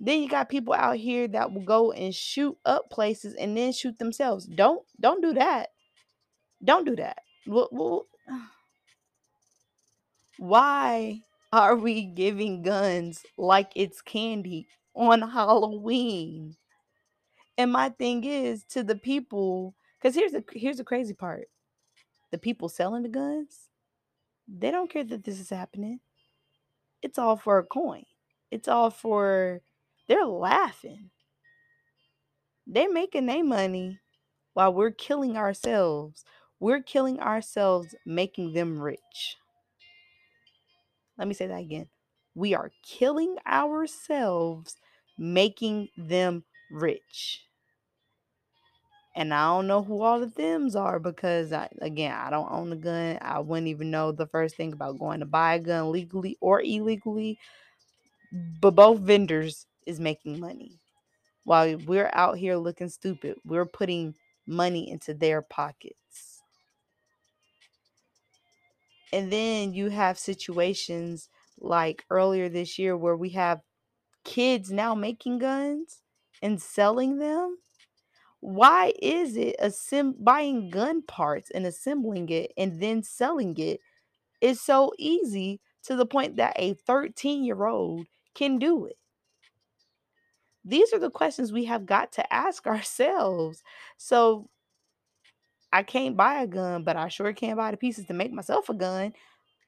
Then 0.04 0.24
you 0.24 0.28
got 0.28 0.50
people 0.50 0.74
out 0.74 0.98
here 0.98 1.28
that 1.28 1.54
will 1.54 1.62
go 1.62 1.92
and 1.92 2.14
shoot 2.14 2.58
up 2.66 2.90
places 2.90 3.36
and 3.36 3.56
then 3.56 3.72
shoot 3.72 4.00
themselves. 4.00 4.48
Don't 4.48 4.84
don't 5.00 5.22
do 5.22 5.36
that. 5.36 5.70
Don't 6.64 6.86
do 6.86 6.96
that. 6.96 7.20
Well, 7.46 7.70
well, 7.72 8.08
why 10.40 11.22
are 11.54 11.76
we 11.76 12.06
giving 12.06 12.64
guns 12.64 13.24
like 13.38 13.72
it's 13.76 14.02
candy 14.02 14.68
on 14.96 15.22
Halloween? 15.22 16.56
And 17.56 17.72
my 17.72 17.90
thing 17.90 18.24
is 18.24 18.64
to 18.70 18.84
the 18.84 18.96
people, 18.96 19.76
because 20.00 20.16
here's 20.16 20.32
the 20.32 20.44
here's 20.52 20.78
the 20.78 20.84
crazy 20.84 21.14
part. 21.14 21.48
The 22.32 22.40
people 22.40 22.70
selling 22.70 23.04
the 23.04 23.10
guns, 23.10 23.68
they 24.48 24.72
don't 24.72 24.90
care 24.90 25.04
that 25.04 25.26
this 25.26 25.40
is 25.40 25.52
happening. 25.52 26.00
It's 27.04 27.20
all 27.20 27.36
for 27.36 27.60
a 27.60 27.64
coin. 27.64 28.06
It's 28.50 28.68
all 28.68 28.90
for 28.90 29.62
they're 30.12 30.26
laughing. 30.26 31.10
They're 32.68 32.92
making 32.92 33.28
their 33.28 33.46
money 33.46 34.00
while 34.54 34.74
we're 34.74 34.92
killing 34.92 35.38
ourselves. 35.38 36.26
We're 36.60 36.82
killing 36.82 37.22
ourselves, 37.22 37.96
making 38.06 38.52
them 38.52 38.82
rich. 38.82 39.38
Let 41.18 41.30
me 41.30 41.34
say 41.34 41.48
that 41.48 41.62
again. 41.62 41.88
We 42.36 42.54
are 42.54 42.72
killing 42.84 43.38
ourselves, 43.48 44.76
making 45.18 45.88
them 45.98 46.44
rich. 46.70 47.46
And 49.16 49.34
I 49.34 49.46
don't 49.46 49.68
know 49.68 49.82
who 49.82 50.02
all 50.02 50.20
the 50.20 50.30
thems 50.30 50.76
are 50.76 51.00
because, 51.00 51.54
I, 51.54 51.70
again, 51.82 52.14
I 52.14 52.30
don't 52.30 52.52
own 52.52 52.74
a 52.74 52.76
gun. 52.76 53.18
I 53.22 53.40
wouldn't 53.40 53.68
even 53.68 53.92
know 53.92 54.12
the 54.12 54.28
first 54.28 54.58
thing 54.58 54.74
about 54.74 55.00
going 55.00 55.22
to 55.22 55.26
buy 55.26 55.56
a 55.56 55.60
gun 55.60 55.90
legally 55.90 56.38
or 56.42 56.62
illegally. 56.62 57.40
But 58.62 58.72
both 58.72 59.00
vendors 59.00 59.68
is 59.86 60.00
making 60.00 60.40
money 60.40 60.80
while 61.44 61.78
we're 61.80 62.12
out 62.14 62.38
here 62.38 62.58
looking 62.58 62.90
stupid. 62.90 63.38
We're 63.46 63.66
putting 63.66 64.16
money 64.48 64.90
into 64.90 65.14
their 65.14 65.42
pockets. 65.42 66.42
And 69.14 69.32
then 69.32 69.74
you 69.74 69.90
have 69.90 70.18
situations 70.18 71.30
like 71.60 72.06
earlier 72.10 72.50
this 72.50 72.80
year 72.80 72.96
where 72.96 73.16
we 73.18 73.30
have 73.32 73.62
kids 74.24 74.72
now 74.72 74.96
making 74.96 75.40
guns 75.40 76.02
and 76.42 76.62
selling 76.62 77.20
them. 77.20 77.58
Why 78.42 78.94
is 79.02 79.38
it 79.38 79.56
assemb- 79.62 80.24
buying 80.24 80.70
gun 80.70 81.04
parts 81.04 81.52
and 81.52 81.66
assembling 81.66 82.30
it 82.30 82.54
and 82.58 82.82
then 82.82 83.04
selling 83.04 83.58
it 83.58 83.82
is 84.42 84.62
so 84.62 84.94
easy 85.00 85.62
to 85.84 85.96
the 85.96 86.08
point 86.08 86.38
that 86.38 86.54
a 86.58 86.76
13 86.76 87.44
year 87.46 87.66
old 87.66 88.08
can 88.36 88.60
do 88.60 88.86
it? 88.88 89.01
These 90.64 90.94
are 90.94 91.00
the 91.00 91.10
questions 91.10 91.52
we 91.52 91.66
have 91.66 91.86
got 91.86 92.12
to 92.14 92.34
ask 92.34 92.68
ourselves. 92.68 93.64
So 93.98 94.50
I 95.74 95.84
can't 95.84 96.18
buy 96.18 96.42
a 96.42 96.48
gun, 96.48 96.84
but 96.84 96.98
I 96.98 97.08
sure 97.08 97.32
can 97.34 97.56
buy 97.56 97.72
the 97.72 97.78
pieces 97.78 98.06
to 98.06 98.14
make 98.14 98.32
myself 98.32 98.70
a 98.70 98.74
gun. 98.74 99.14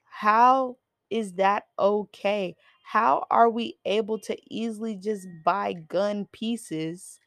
How 0.06 0.76
is 1.10 1.34
that 1.34 1.64
okay? 1.78 2.56
How 2.84 3.26
are 3.30 3.50
we 3.50 3.78
able 3.84 4.18
to 4.20 4.36
easily 4.50 4.96
just 4.96 5.26
buy 5.44 5.72
gun 5.74 6.26
pieces 6.32 7.20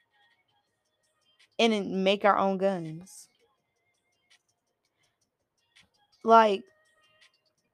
and 1.59 2.03
make 2.03 2.25
our 2.25 2.37
own 2.37 2.57
guns? 2.57 3.29
Like, 6.23 6.63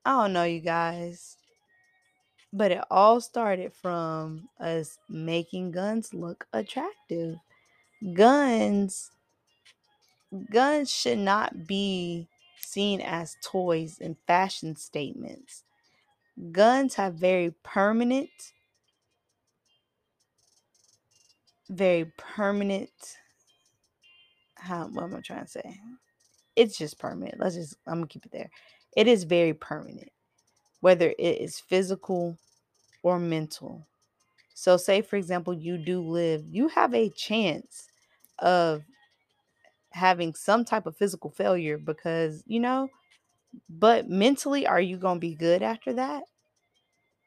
I 0.05 0.12
don't 0.12 0.33
know, 0.33 0.43
you 0.43 0.62
guys. 0.62 1.38
But 2.53 2.72
it 2.72 2.83
all 2.91 3.22
started 3.22 3.74
from 3.74 4.50
us 4.60 5.00
making 5.10 5.72
guns 5.74 6.13
look 6.13 6.48
attractive. 6.53 7.38
Guns 8.13 9.12
guns 10.51 10.91
should 10.91 11.19
not 11.19 11.67
be 11.67 12.27
seen 12.60 13.01
as 13.01 13.38
toys 13.43 14.00
and 14.01 14.17
fashion 14.27 14.75
statements. 14.77 15.63
Guns 16.51 16.95
have 16.95 17.15
very 17.15 17.53
permanent, 17.63 18.53
very 21.69 22.12
permanent. 22.17 23.17
How 24.55 24.88
what 24.88 25.05
am 25.05 25.15
I 25.15 25.22
trying 25.22 25.45
to 25.45 25.51
say? 25.51 25.79
it's 26.57 26.77
just 26.77 27.00
permanent. 27.00 27.39
Let's 27.39 27.55
just 27.55 27.77
I'm 27.88 27.95
gonna 27.95 28.07
keep 28.07 28.25
it 28.27 28.33
there. 28.33 28.51
It 28.98 29.07
is 29.07 29.25
very 29.25 29.55
permanent, 29.55 30.12
whether 30.83 31.13
it 31.17 31.37
is 31.39 31.61
physical 31.61 32.37
or 33.03 33.17
mental. 33.17 33.87
So, 34.53 34.75
say 34.75 35.01
for 35.01 35.15
example, 35.15 35.53
you 35.53 35.77
do 35.77 36.01
live, 36.01 36.43
you 36.51 36.67
have 36.67 36.93
a 36.93 37.09
chance 37.11 37.87
of 38.39 38.83
having 39.91 40.33
some 40.33 40.65
type 40.65 40.85
of 40.85 40.97
physical 40.97 41.29
failure 41.29 41.77
because 41.77 42.43
you 42.47 42.59
know, 42.59 42.89
but 43.69 44.09
mentally, 44.09 44.67
are 44.67 44.81
you 44.81 44.97
gonna 44.97 45.21
be 45.21 45.35
good 45.35 45.63
after 45.63 45.93
that? 45.93 46.23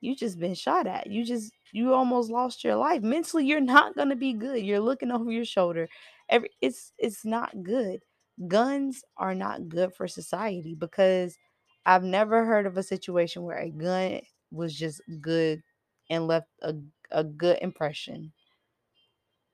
You 0.03 0.15
just 0.15 0.39
been 0.39 0.55
shot 0.55 0.87
at. 0.87 1.07
You 1.07 1.25
just 1.25 1.51
you 1.73 1.95
almost 1.95 2.29
lost 2.31 2.63
your 2.63 2.77
life. 2.77 3.01
Mentally, 3.01 3.47
you're 3.47 3.61
not 3.61 3.97
gonna 3.97 4.17
be 4.17 4.35
good. 4.35 4.63
You're 4.67 4.81
looking 4.81 5.11
over 5.11 5.33
your 5.33 5.47
shoulder. 5.47 5.89
Every 6.29 6.51
it's 6.61 6.93
it's 6.99 7.25
not 7.25 7.63
good. 7.63 8.01
Guns 8.49 9.03
are 9.17 9.35
not 9.35 9.71
good 9.71 9.95
for 9.95 10.07
society 10.07 10.75
because 10.75 11.39
I've 11.87 12.03
never 12.03 12.45
heard 12.45 12.67
of 12.67 12.77
a 12.77 12.83
situation 12.83 13.45
where 13.45 13.59
a 13.59 13.71
gun 13.71 14.21
was 14.51 14.75
just 14.75 15.01
good 15.21 15.63
and 16.11 16.27
left 16.27 16.49
a, 16.61 16.75
a 17.13 17.23
good 17.23 17.59
impression. 17.63 18.33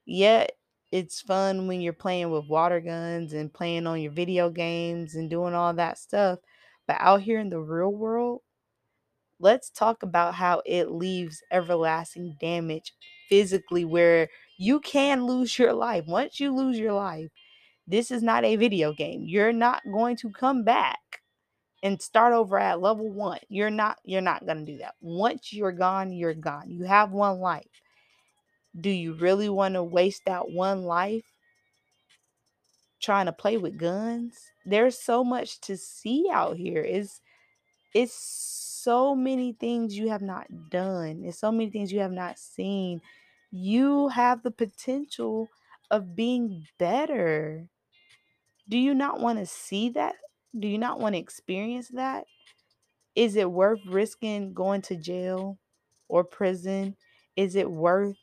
Yet 0.07 0.53
it's 0.91 1.21
fun 1.21 1.69
when 1.69 1.83
you're 1.83 1.93
playing 1.93 2.31
with 2.31 2.49
water 2.49 2.81
guns 2.81 3.35
and 3.35 3.53
playing 3.53 3.87
on 3.87 4.01
your 4.01 4.13
video 4.13 4.49
games 4.49 5.15
and 5.15 5.29
doing 5.29 5.53
all 5.53 5.75
that 5.75 5.99
stuff. 5.99 6.39
But 6.87 6.97
out 7.01 7.21
here 7.21 7.39
in 7.39 7.51
the 7.51 7.61
real 7.61 7.93
world, 7.93 8.41
let's 9.39 9.69
talk 9.69 10.03
about 10.03 10.35
how 10.35 10.63
it 10.65 10.91
leaves 10.91 11.43
everlasting 11.51 12.37
damage 12.41 12.95
physically 13.29 13.85
where 13.85 14.29
you 14.57 14.81
can 14.81 15.27
lose 15.27 15.59
your 15.59 15.75
life. 15.75 16.07
Once 16.07 16.41
you 16.41 16.51
lose 16.55 16.79
your 16.79 16.95
life, 16.95 17.29
this 17.87 18.11
is 18.11 18.23
not 18.23 18.45
a 18.45 18.57
video 18.57 18.95
game. 18.95 19.25
You're 19.27 19.53
not 19.53 19.83
going 19.85 20.17
to 20.17 20.31
come 20.31 20.65
back 20.65 20.99
and 21.83 22.01
start 22.01 22.33
over 22.33 22.59
at 22.59 22.81
level 22.81 23.11
1. 23.11 23.41
You're 23.49 23.71
not 23.71 23.99
you're 24.05 24.21
not 24.21 24.47
to 24.47 24.65
do 24.65 24.79
that. 24.79 24.95
Once 25.01 25.53
you're 25.53 25.73
gone, 25.73 26.13
you're 26.13 26.35
gone. 26.35 26.71
You 26.71 26.85
have 26.85 27.13
one 27.13 27.39
life. 27.41 27.83
Do 28.79 28.91
you 28.91 29.15
really 29.15 29.49
want 29.49 29.75
to 29.75 29.83
waste 29.83 30.23
that 30.27 30.51
one 30.51 30.85
life 30.85 31.25
trying 33.01 33.27
to 33.27 33.33
play 33.33 33.57
with 33.59 33.79
guns? 33.79 34.39
There's 34.65 34.99
so 34.99 35.25
much 35.25 35.61
to 35.63 35.77
see 35.77 36.29
out 36.33 36.57
here. 36.57 36.83
It's 36.83 37.21
it's 37.95 38.15
so 38.15 39.15
many 39.15 39.53
things 39.53 39.97
you 39.97 40.09
have 40.09 40.23
not 40.23 40.47
done. 40.71 41.23
It's 41.25 41.39
so 41.39 41.53
many 41.53 41.71
things 41.71 41.93
you 41.93 42.01
have 42.01 42.13
not 42.13 42.39
seen. 42.39 43.01
You 43.51 44.09
have 44.09 44.43
the 44.43 44.51
potential 44.51 45.49
of 45.91 46.17
being 46.17 46.67
better. 46.79 47.69
Do 48.69 48.79
you 48.79 48.95
not 48.95 49.21
want 49.21 49.39
to 49.41 49.47
see 49.47 49.91
that? 49.91 50.15
Do 50.59 50.69
you 50.69 50.79
not 50.79 51.01
want 51.01 51.15
to 51.15 51.19
experience 51.19 51.89
that? 51.89 52.27
Is 53.17 53.37
it 53.37 53.51
worth 53.51 53.81
risking 53.87 54.55
going 54.55 54.83
to 54.83 54.97
jail 54.97 55.59
or 56.09 56.25
prison? 56.25 56.97
Is 57.37 57.57
it 57.57 57.71
worth 57.71 58.17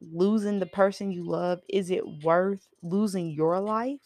losing 0.00 0.60
the 0.60 0.66
person 0.66 1.12
you 1.12 1.24
love? 1.24 1.60
Is 1.68 1.90
it 1.90 2.04
worth 2.22 2.66
losing 2.82 3.30
your 3.30 3.60
life? 3.60 4.00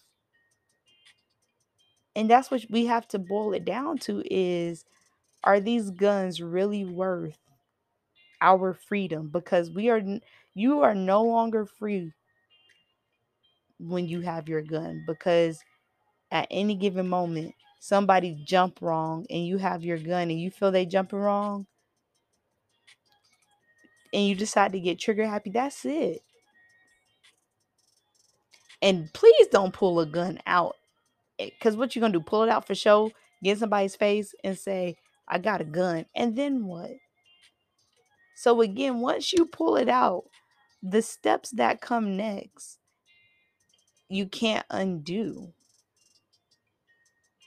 And 2.14 2.28
that's 2.28 2.50
what 2.50 2.66
we 2.70 2.86
have 2.86 3.06
to 3.08 3.18
boil 3.18 3.54
it 3.54 3.64
down 3.64 3.98
to 4.00 4.22
is 4.30 4.84
are 5.44 5.60
these 5.60 5.90
guns 5.90 6.40
really 6.42 6.84
worth 6.84 7.38
our 8.40 8.72
freedom 8.74 9.28
because 9.28 9.70
we 9.70 9.88
are 9.88 10.00
you 10.54 10.80
are 10.80 10.94
no 10.94 11.22
longer 11.22 11.64
free 11.66 12.12
when 13.78 14.06
you 14.08 14.20
have 14.20 14.48
your 14.48 14.62
gun 14.62 15.04
because 15.06 15.62
at 16.30 16.46
any 16.50 16.74
given 16.74 17.08
moment 17.08 17.54
somebody 17.80 18.36
jump 18.44 18.78
wrong 18.80 19.24
and 19.30 19.46
you 19.46 19.58
have 19.58 19.84
your 19.84 19.98
gun 19.98 20.30
and 20.30 20.40
you 20.40 20.50
feel 20.50 20.70
they 20.70 20.84
jumping 20.84 21.18
wrong 21.18 21.66
and 24.12 24.26
you 24.26 24.34
decide 24.34 24.72
to 24.72 24.80
get 24.80 24.98
trigger 24.98 25.26
happy 25.26 25.50
that's 25.50 25.84
it. 25.84 26.22
And 28.80 29.12
please 29.12 29.48
don't 29.48 29.72
pull 29.72 30.00
a 30.00 30.06
gun 30.06 30.38
out 30.46 30.76
eh, 31.38 31.50
because 31.50 31.76
what 31.76 31.94
you're 31.94 32.00
gonna 32.00 32.12
do 32.12 32.20
pull 32.20 32.44
it 32.44 32.48
out 32.48 32.66
for 32.66 32.74
show 32.74 33.10
get 33.42 33.58
somebody's 33.58 33.96
face 33.96 34.34
and 34.44 34.58
say 34.58 34.96
i 35.28 35.38
got 35.38 35.60
a 35.60 35.64
gun 35.64 36.06
and 36.14 36.36
then 36.36 36.64
what? 36.66 36.92
So 38.36 38.60
again 38.60 39.00
once 39.00 39.32
you 39.32 39.46
pull 39.46 39.76
it 39.76 39.88
out 39.88 40.24
the 40.82 41.02
steps 41.02 41.50
that 41.50 41.80
come 41.80 42.16
next 42.16 42.78
you 44.08 44.26
can't 44.26 44.64
undo 44.70 45.52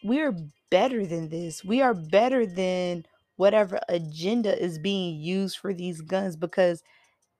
we're 0.04 0.36
better 0.70 1.06
than 1.06 1.30
this 1.30 1.64
we 1.64 1.82
are 1.82 1.94
better 1.94 2.46
than 2.46 3.06
whatever 3.36 3.80
agenda 3.90 4.62
is 4.62 4.80
being 4.80 5.20
used 5.20 5.58
for 5.58 5.74
these 5.74 6.02
guns 6.02 6.36
because 6.36 6.84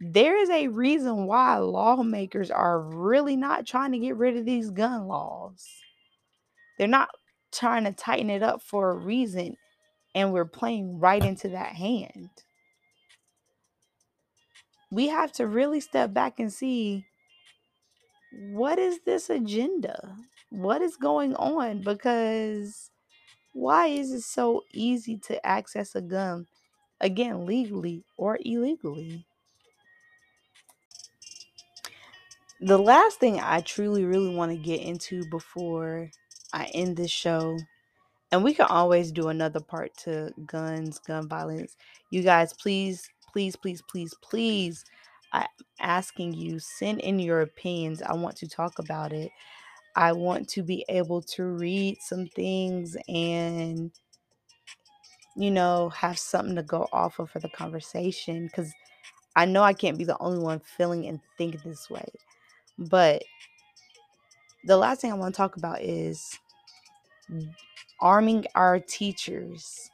there 0.02 0.36
is 0.36 0.50
a 0.50 0.68
reason 0.68 1.28
why 1.28 1.58
lawmakers 1.58 2.50
are 2.50 2.82
really 2.82 3.36
not 3.36 3.68
trying 3.68 3.92
to 3.92 4.00
get 4.00 4.18
rid 4.18 4.36
of 4.36 4.46
these 4.46 4.72
gun 4.72 5.08
laws. 5.08 5.68
They're 6.78 6.88
not 6.88 7.10
trying 7.52 7.84
to 7.84 7.92
tighten 7.92 8.32
it 8.32 8.42
up 8.42 8.64
for 8.64 8.90
a 8.90 8.96
reason, 8.96 9.58
and 10.16 10.34
we're 10.34 10.46
playing 10.46 11.00
right 11.00 11.24
into 11.24 11.50
that 11.50 11.74
hand. 11.74 12.30
We 14.90 15.10
have 15.10 15.32
to 15.34 15.46
really 15.46 15.82
step 15.82 16.14
back 16.14 16.40
and 16.40 16.52
see 16.52 17.06
what 18.34 18.80
is 18.80 19.02
this 19.06 19.30
agenda? 19.30 20.18
What 20.52 20.84
is 20.84 20.98
going 20.98 21.36
on? 21.38 21.84
Because 21.84 22.92
why 23.54 23.88
is 23.88 24.12
it 24.14 24.22
so 24.24 24.64
easy 24.74 25.18
to 25.20 25.46
access 25.46 25.96
a 25.96 26.02
gun, 26.02 26.48
again, 27.02 27.46
legally 27.46 28.06
or 28.18 28.40
illegally? 28.46 29.26
the 32.62 32.78
last 32.78 33.20
thing 33.20 33.40
I 33.40 33.62
truly, 33.62 34.06
really 34.06 34.34
want 34.36 34.52
to 34.52 34.58
get 34.58 34.82
into 34.82 35.26
before 35.26 36.12
I 36.54 36.66
end 36.74 36.98
this 36.98 37.12
show, 37.12 37.58
and 38.32 38.44
we 38.44 38.54
can 38.54 38.68
always 38.68 39.12
do 39.12 39.30
another 39.30 39.62
part 39.62 39.96
to 40.06 40.34
guns, 40.46 41.00
gun 41.00 41.28
violence. 41.30 41.78
You 42.12 42.24
guys, 42.24 42.54
please, 42.54 43.10
please, 43.34 43.56
please, 43.56 43.82
please, 43.84 44.14
please, 44.22 44.86
I'm 45.34 45.48
asking 45.80 46.36
you, 46.36 46.60
send 46.60 47.02
in 47.02 47.20
your 47.20 47.42
opinions. 47.42 48.02
I 48.02 48.14
want 48.16 48.38
to 48.38 48.50
talk 48.50 48.80
about 48.80 49.14
it. 49.14 49.32
I 49.96 50.14
want 50.14 50.50
to 50.50 50.64
be 50.64 50.86
able 50.90 51.22
to 51.24 51.44
read 51.46 51.98
some 52.02 52.28
things 52.28 52.98
and, 53.10 53.92
you 55.38 55.52
know, 55.52 55.90
have 55.90 56.20
something 56.20 56.56
to 56.56 56.64
go 56.64 56.88
off 56.94 57.20
of 57.20 57.32
for 57.32 57.40
the 57.40 57.50
conversation 57.50 58.48
because 58.48 58.74
I 59.36 59.46
know 59.46 59.64
I 59.64 59.74
can't 59.74 59.98
be 59.98 60.06
the 60.06 60.20
only 60.20 60.40
one 60.40 60.62
feeling 60.62 61.08
and 61.08 61.22
thinking 61.38 61.62
this 61.66 61.90
way. 61.90 62.06
But 62.80 63.24
the 64.66 64.78
last 64.78 65.02
thing 65.02 65.12
I 65.12 65.16
want 65.16 65.36
to 65.36 65.38
talk 65.38 65.58
about 65.58 65.82
is 65.82 66.40
arming 68.02 68.46
our 68.56 68.80
teachers. 68.80 69.90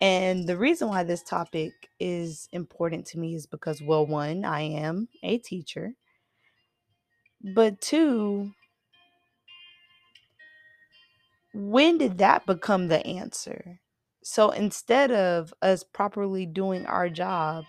And 0.00 0.48
the 0.48 0.56
reason 0.58 0.88
why 0.88 1.04
this 1.04 1.22
topic 1.22 1.72
is 2.00 2.48
important 2.52 3.06
to 3.08 3.18
me 3.18 3.34
is 3.34 3.46
because, 3.46 3.82
well, 3.82 4.06
one, 4.06 4.44
I 4.44 4.62
am 4.62 5.08
a 5.22 5.38
teacher. 5.38 5.94
But 7.54 7.80
two, 7.80 8.52
when 11.52 11.98
did 11.98 12.18
that 12.18 12.46
become 12.46 12.88
the 12.88 13.04
answer? 13.06 13.80
So 14.22 14.50
instead 14.50 15.10
of 15.10 15.52
us 15.62 15.82
properly 15.82 16.46
doing 16.46 16.86
our 16.86 17.08
job, 17.08 17.64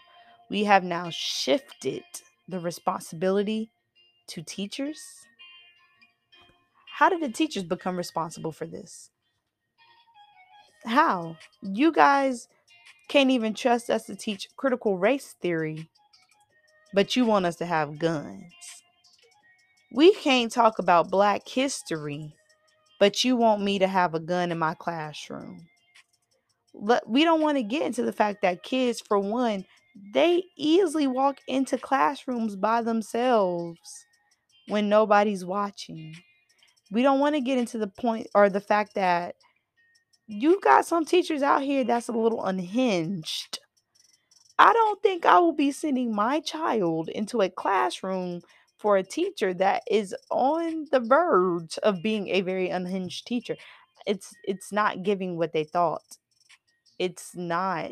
we 0.49 0.65
have 0.65 0.83
now 0.83 1.09
shifted 1.09 2.03
the 2.47 2.59
responsibility 2.59 3.71
to 4.27 4.43
teachers. 4.43 5.01
How 6.97 7.09
did 7.09 7.21
the 7.21 7.29
teachers 7.29 7.63
become 7.63 7.97
responsible 7.97 8.51
for 8.51 8.65
this? 8.65 9.09
How? 10.85 11.37
You 11.61 11.91
guys 11.91 12.47
can't 13.07 13.31
even 13.31 13.53
trust 13.53 13.89
us 13.89 14.03
to 14.05 14.15
teach 14.15 14.47
critical 14.57 14.97
race 14.97 15.35
theory, 15.41 15.89
but 16.93 17.15
you 17.15 17.25
want 17.25 17.45
us 17.45 17.55
to 17.57 17.65
have 17.65 17.99
guns. 17.99 18.43
We 19.93 20.13
can't 20.15 20.51
talk 20.51 20.79
about 20.79 21.11
black 21.11 21.47
history, 21.47 22.35
but 23.01 23.23
you 23.23 23.35
want 23.35 23.63
me 23.63 23.79
to 23.79 23.87
have 23.87 24.13
a 24.13 24.19
gun 24.19 24.51
in 24.51 24.59
my 24.59 24.75
classroom. 24.75 25.65
But 26.75 27.09
we 27.09 27.23
don't 27.23 27.41
want 27.41 27.57
to 27.57 27.63
get 27.63 27.81
into 27.81 28.03
the 28.03 28.13
fact 28.13 28.43
that 28.43 28.61
kids, 28.61 29.01
for 29.01 29.17
one, 29.17 29.65
they 30.13 30.43
easily 30.55 31.07
walk 31.07 31.39
into 31.47 31.79
classrooms 31.79 32.55
by 32.55 32.83
themselves 32.83 34.05
when 34.67 34.87
nobody's 34.87 35.43
watching. 35.43 36.13
We 36.91 37.01
don't 37.01 37.19
want 37.19 37.33
to 37.33 37.41
get 37.41 37.57
into 37.57 37.79
the 37.79 37.87
point 37.87 38.27
or 38.35 38.49
the 38.49 38.61
fact 38.61 38.93
that 38.93 39.33
you 40.27 40.61
got 40.61 40.85
some 40.85 41.03
teachers 41.03 41.41
out 41.41 41.63
here 41.63 41.83
that's 41.83 42.07
a 42.07 42.11
little 42.11 42.45
unhinged. 42.45 43.57
I 44.59 44.73
don't 44.73 45.01
think 45.01 45.25
I 45.25 45.39
will 45.39 45.53
be 45.53 45.71
sending 45.71 46.13
my 46.13 46.39
child 46.39 47.09
into 47.09 47.41
a 47.41 47.49
classroom 47.49 48.43
for 48.81 48.97
a 48.97 49.03
teacher 49.03 49.53
that 49.55 49.83
is 49.89 50.15
on 50.31 50.87
the 50.91 50.99
verge 50.99 51.77
of 51.79 52.01
being 52.03 52.29
a 52.29 52.41
very 52.41 52.69
unhinged 52.69 53.27
teacher. 53.27 53.55
It's 54.07 54.33
it's 54.45 54.71
not 54.71 55.03
giving 55.03 55.37
what 55.37 55.53
they 55.53 55.63
thought. 55.63 56.17
It's 56.99 57.35
not 57.35 57.91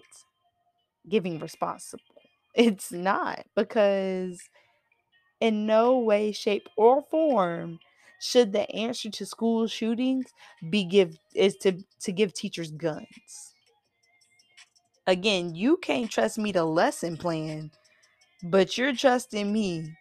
giving 1.07 1.39
responsible. 1.39 2.03
It's 2.55 2.91
not 2.91 3.45
because 3.55 4.41
in 5.39 5.65
no 5.65 5.97
way, 5.97 6.31
shape, 6.31 6.67
or 6.77 7.03
form 7.03 7.79
should 8.21 8.51
the 8.51 8.69
answer 8.71 9.09
to 9.09 9.25
school 9.25 9.67
shootings 9.67 10.25
be 10.69 10.83
give 10.83 11.17
is 11.33 11.55
to 11.57 11.83
to 12.01 12.11
give 12.11 12.33
teachers 12.33 12.71
guns. 12.71 13.53
Again, 15.07 15.55
you 15.55 15.77
can't 15.77 16.11
trust 16.11 16.37
me 16.37 16.51
to 16.53 16.63
lesson 16.63 17.17
plan, 17.17 17.71
but 18.43 18.77
you're 18.77 18.95
trusting 18.95 19.51
me 19.51 19.95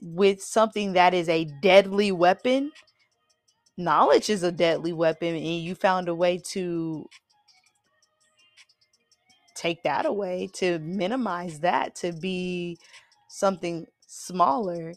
with 0.00 0.42
something 0.42 0.92
that 0.94 1.14
is 1.14 1.28
a 1.28 1.44
deadly 1.62 2.12
weapon. 2.12 2.72
Knowledge 3.76 4.30
is 4.30 4.42
a 4.42 4.52
deadly 4.52 4.92
weapon, 4.92 5.34
and 5.34 5.62
you 5.62 5.74
found 5.74 6.08
a 6.08 6.14
way 6.14 6.40
to 6.50 7.06
take 9.54 9.82
that 9.82 10.06
away, 10.06 10.48
to 10.54 10.78
minimize 10.80 11.60
that, 11.60 11.94
to 11.96 12.12
be 12.12 12.78
something 13.28 13.86
smaller. 14.06 14.94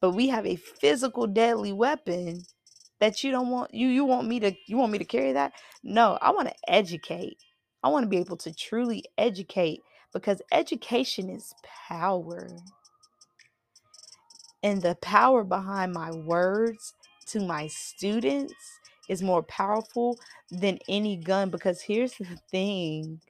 But 0.00 0.12
we 0.12 0.28
have 0.28 0.46
a 0.46 0.56
physical 0.56 1.26
deadly 1.26 1.72
weapon 1.72 2.42
that 3.00 3.24
you 3.24 3.30
don't 3.30 3.48
want 3.50 3.72
you 3.74 3.88
you 3.88 4.04
want 4.04 4.28
me 4.28 4.40
to 4.40 4.52
you 4.66 4.76
want 4.76 4.92
me 4.92 4.98
to 4.98 5.04
carry 5.04 5.32
that? 5.32 5.52
No 5.82 6.18
i 6.20 6.30
want 6.30 6.48
to 6.48 6.54
educate. 6.68 7.38
I 7.82 7.88
want 7.88 8.04
to 8.04 8.08
be 8.08 8.18
able 8.18 8.36
to 8.38 8.54
truly 8.54 9.04
educate 9.16 9.80
because 10.12 10.42
education 10.52 11.30
is 11.30 11.54
power 11.88 12.48
and 14.62 14.82
the 14.82 14.94
power 14.96 15.44
behind 15.44 15.92
my 15.92 16.10
words 16.10 16.94
to 17.26 17.40
my 17.40 17.66
students 17.66 18.54
is 19.08 19.22
more 19.22 19.42
powerful 19.42 20.18
than 20.50 20.78
any 20.88 21.16
gun 21.16 21.50
because 21.50 21.80
here's 21.80 22.14
the 22.14 22.38
thing 22.50 23.20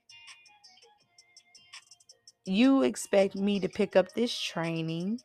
you 2.47 2.83
expect 2.83 3.37
me 3.37 3.61
to 3.61 3.69
pick 3.69 3.97
up 3.97 4.13
this 4.15 4.37
training 4.39 5.21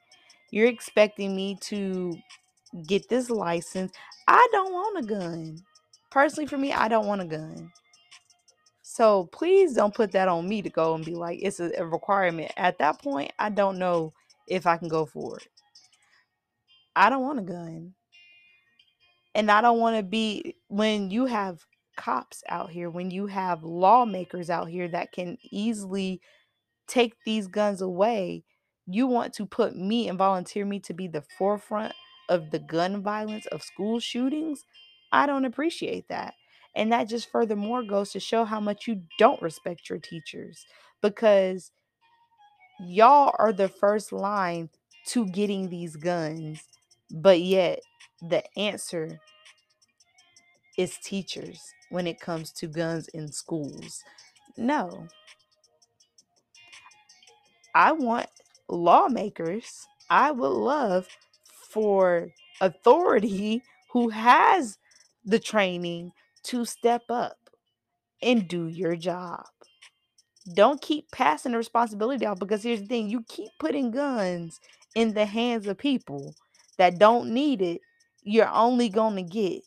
you're 0.52 0.68
expecting 0.68 1.36
me 1.36 1.58
to 1.64 2.18
get 2.88 3.10
this 3.10 3.30
license. 3.30 3.92
I 4.28 4.48
don't 4.52 4.72
want 4.72 5.04
a 5.04 5.08
gun. 5.08 5.60
Personally, 6.12 6.48
for 6.48 6.58
me, 6.58 6.72
I 6.72 6.88
don't 6.88 7.08
want 7.08 7.22
a 7.22 7.26
gun. 7.26 7.72
So 8.82 9.28
please 9.34 9.74
don't 9.74 9.94
put 9.94 10.12
that 10.14 10.28
on 10.28 10.48
me 10.48 10.62
to 10.62 10.70
go 10.70 10.96
and 10.96 11.04
be 11.04 11.16
like, 11.16 11.40
it's 11.42 11.60
a, 11.60 11.86
requirement. 11.86 12.52
At 12.56 12.78
that 12.80 13.02
point, 13.02 13.34
I 13.40 13.50
don't 13.50 13.78
know 13.78 14.14
if 14.48 14.66
I 14.66 14.78
can 14.78 14.88
go 14.88 15.06
for 15.06 15.40
it. 15.40 15.48
I 16.96 17.10
don't 17.10 17.24
want 17.24 17.40
a 17.40 17.44
gun. 17.44 17.94
And 19.34 19.52
I 19.52 19.62
don't 19.62 19.80
want 19.80 19.98
to 19.98 20.04
be, 20.04 20.56
when 20.68 21.12
you 21.12 21.26
have 21.26 21.66
cops 21.98 22.44
out 22.48 22.70
here, 22.70 22.90
when 22.90 23.12
you 23.12 23.28
have 23.28 23.64
lawmakers 23.64 24.50
out 24.50 24.70
here 24.70 24.88
that 24.90 25.12
can 25.12 25.38
easily 25.52 26.22
take 26.88 27.16
these 27.26 27.48
guns 27.48 27.82
away, 27.82 28.44
you 28.86 29.08
want 29.08 29.34
to 29.34 29.46
put 29.46 29.76
me 29.76 30.08
and 30.08 30.18
volunteer 30.18 30.66
me 30.66 30.80
to 30.82 30.94
be 30.94 31.08
the 31.08 31.24
forefront 31.38 31.94
of 32.30 32.52
the 32.52 32.60
gun 32.60 33.02
violence 33.02 33.46
of 33.48 33.62
school 33.64 34.00
shootings, 34.00 34.64
I 35.12 35.26
don't 35.26 35.46
appreciate 35.46 36.08
that. 36.10 36.34
And 36.76 36.92
that 36.92 37.08
just 37.08 37.32
furthermore 37.32 37.84
goes 37.84 38.12
to 38.12 38.20
show 38.20 38.46
how 38.46 38.60
much 38.60 38.88
you 38.88 39.04
don't 39.18 39.42
respect 39.42 39.90
your 39.90 40.00
teachers 40.00 40.66
because 41.02 41.72
y'all 42.80 43.34
are 43.40 43.54
the 43.54 43.70
first 43.70 44.12
line 44.12 44.70
to 45.08 45.26
getting 45.28 45.70
these 45.70 45.96
guns, 45.96 46.64
but 47.12 47.42
yet 47.42 47.80
the 48.22 48.44
answer 48.58 49.20
is 50.78 50.98
teachers 50.98 51.62
when 51.90 52.08
it 52.08 52.20
comes 52.20 52.52
to 52.52 52.68
guns 52.68 53.08
in 53.10 53.32
schools. 53.32 54.04
No. 54.58 55.08
I 57.74 57.92
want 57.92 58.28
lawmakers, 58.70 59.88
I 60.10 60.32
would 60.32 60.48
love 60.48 61.08
for 61.70 62.30
authority 62.62 63.62
who 63.92 64.10
has 64.10 64.78
the 65.26 65.40
training 65.40 66.12
to 66.44 66.66
step 66.66 67.04
up 67.10 67.38
and 68.22 68.48
do 68.48 68.68
your 68.68 68.96
job. 68.96 69.46
Don't 70.54 70.82
keep 70.82 71.10
passing 71.12 71.52
the 71.54 71.58
responsibility 71.58 72.26
off 72.26 72.40
because 72.40 72.64
here's 72.64 72.82
the 72.82 72.88
thing 72.88 73.10
you 73.10 73.24
keep 73.28 73.50
putting 73.60 73.92
guns 73.92 74.60
in 74.96 75.14
the 75.14 75.26
hands 75.26 75.68
of 75.68 75.78
people 75.78 76.36
that 76.78 77.00
don't 77.00 77.30
need 77.32 77.62
it, 77.62 77.82
you're 78.24 78.50
only 78.50 78.90
going 78.90 79.16
to 79.16 79.24
get 79.24 79.64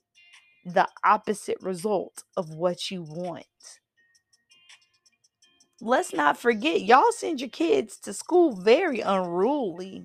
the 0.65 0.89
opposite 1.05 1.59
result 1.63 2.25
of 2.37 2.51
what 2.51 2.91
you 2.91 3.03
want. 3.03 3.47
Let's 5.81 6.13
not 6.13 6.37
forget 6.37 6.83
y'all 6.83 7.13
send 7.13 7.41
your 7.41 7.51
kids 7.51 7.99
to 8.01 8.13
school 8.13 8.61
very 8.61 9.01
unruly. 9.01 10.03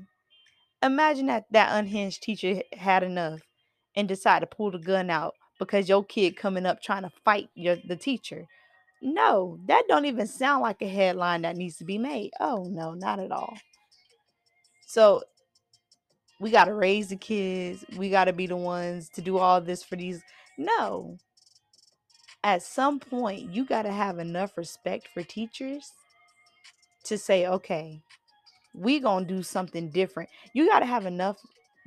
Imagine 0.83 1.27
that 1.27 1.45
that 1.51 1.75
unhinged 1.75 2.21
teacher 2.21 2.61
had 2.73 3.01
enough 3.01 3.39
and 3.95 4.07
decided 4.07 4.49
to 4.49 4.55
pull 4.55 4.71
the 4.71 4.77
gun 4.77 5.09
out 5.09 5.33
because 5.59 5.89
your 5.89 6.03
kid 6.03 6.35
coming 6.35 6.65
up 6.65 6.81
trying 6.81 7.03
to 7.03 7.11
fight 7.25 7.49
your 7.55 7.77
the 7.87 7.95
teacher. 7.95 8.45
No 9.01 9.57
that 9.67 9.85
don't 9.87 10.05
even 10.05 10.27
sound 10.27 10.61
like 10.61 10.81
a 10.81 10.87
headline 10.87 11.41
that 11.41 11.57
needs 11.57 11.77
to 11.77 11.85
be 11.85 11.97
made. 11.97 12.31
Oh 12.39 12.67
no 12.69 12.93
not 12.93 13.19
at 13.19 13.31
all. 13.31 13.57
So 14.85 15.23
we 16.39 16.51
got 16.51 16.65
to 16.65 16.73
raise 16.73 17.09
the 17.09 17.15
kids 17.15 17.85
we 17.97 18.09
got 18.09 18.25
to 18.25 18.33
be 18.33 18.47
the 18.47 18.55
ones 18.55 19.09
to 19.09 19.21
do 19.21 19.37
all 19.37 19.61
this 19.61 19.83
for 19.83 19.95
these 19.95 20.21
no. 20.57 21.17
At 22.43 22.61
some 22.61 22.99
point 22.99 23.53
you 23.53 23.65
got 23.65 23.83
to 23.83 23.91
have 23.91 24.19
enough 24.19 24.57
respect 24.57 25.07
for 25.13 25.23
teachers 25.23 25.91
to 27.05 27.17
say 27.17 27.47
okay 27.47 28.01
we 28.73 28.99
gonna 28.99 29.25
do 29.25 29.43
something 29.43 29.89
different. 29.89 30.29
You 30.53 30.67
got 30.67 30.79
to 30.79 30.85
have 30.85 31.05
enough 31.05 31.37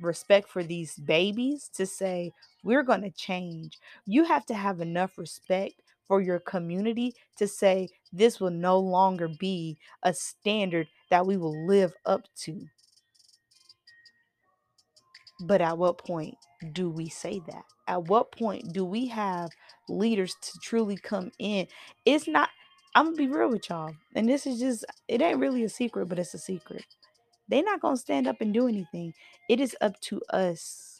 respect 0.01 0.49
for 0.49 0.63
these 0.63 0.95
babies 0.95 1.69
to 1.75 1.85
say 1.85 2.31
we're 2.63 2.83
gonna 2.83 3.11
change. 3.11 3.77
You 4.05 4.23
have 4.25 4.45
to 4.47 4.53
have 4.53 4.79
enough 4.79 5.17
respect 5.17 5.81
for 6.07 6.21
your 6.21 6.39
community 6.39 7.13
to 7.37 7.47
say 7.47 7.89
this 8.13 8.39
will 8.39 8.51
no 8.51 8.79
longer 8.79 9.27
be 9.27 9.77
a 10.03 10.13
standard 10.13 10.87
that 11.09 11.25
we 11.25 11.35
will 11.35 11.65
live 11.67 11.93
up 12.05 12.21
to 12.43 12.65
but 15.41 15.61
at 15.61 15.77
what 15.77 15.97
point 15.99 16.35
do 16.73 16.89
we 16.89 17.09
say 17.09 17.41
that? 17.47 17.63
At 17.87 18.05
what 18.05 18.31
point 18.31 18.73
do 18.73 18.83
we 18.83 19.07
have 19.07 19.49
leaders 19.87 20.35
to 20.41 20.59
truly 20.59 20.97
come 20.97 21.31
in? 21.39 21.67
It's 22.05 22.27
not, 22.27 22.49
I'm 22.95 23.05
gonna 23.05 23.17
be 23.17 23.27
real 23.27 23.49
with 23.49 23.69
y'all, 23.69 23.93
and 24.15 24.27
this 24.27 24.47
is 24.47 24.59
just, 24.59 24.85
it 25.07 25.21
ain't 25.21 25.39
really 25.39 25.63
a 25.63 25.69
secret, 25.69 26.07
but 26.07 26.19
it's 26.19 26.33
a 26.33 26.39
secret. 26.39 26.85
They're 27.47 27.63
not 27.63 27.81
gonna 27.81 27.97
stand 27.97 28.27
up 28.27 28.41
and 28.41 28.53
do 28.53 28.67
anything. 28.67 29.13
It 29.49 29.59
is 29.59 29.75
up 29.79 29.99
to 30.01 30.21
us, 30.31 30.99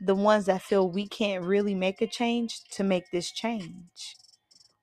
the 0.00 0.14
ones 0.14 0.46
that 0.46 0.62
feel 0.62 0.90
we 0.90 1.06
can't 1.06 1.44
really 1.44 1.74
make 1.74 2.02
a 2.02 2.06
change, 2.06 2.60
to 2.72 2.84
make 2.84 3.10
this 3.10 3.30
change. 3.30 4.16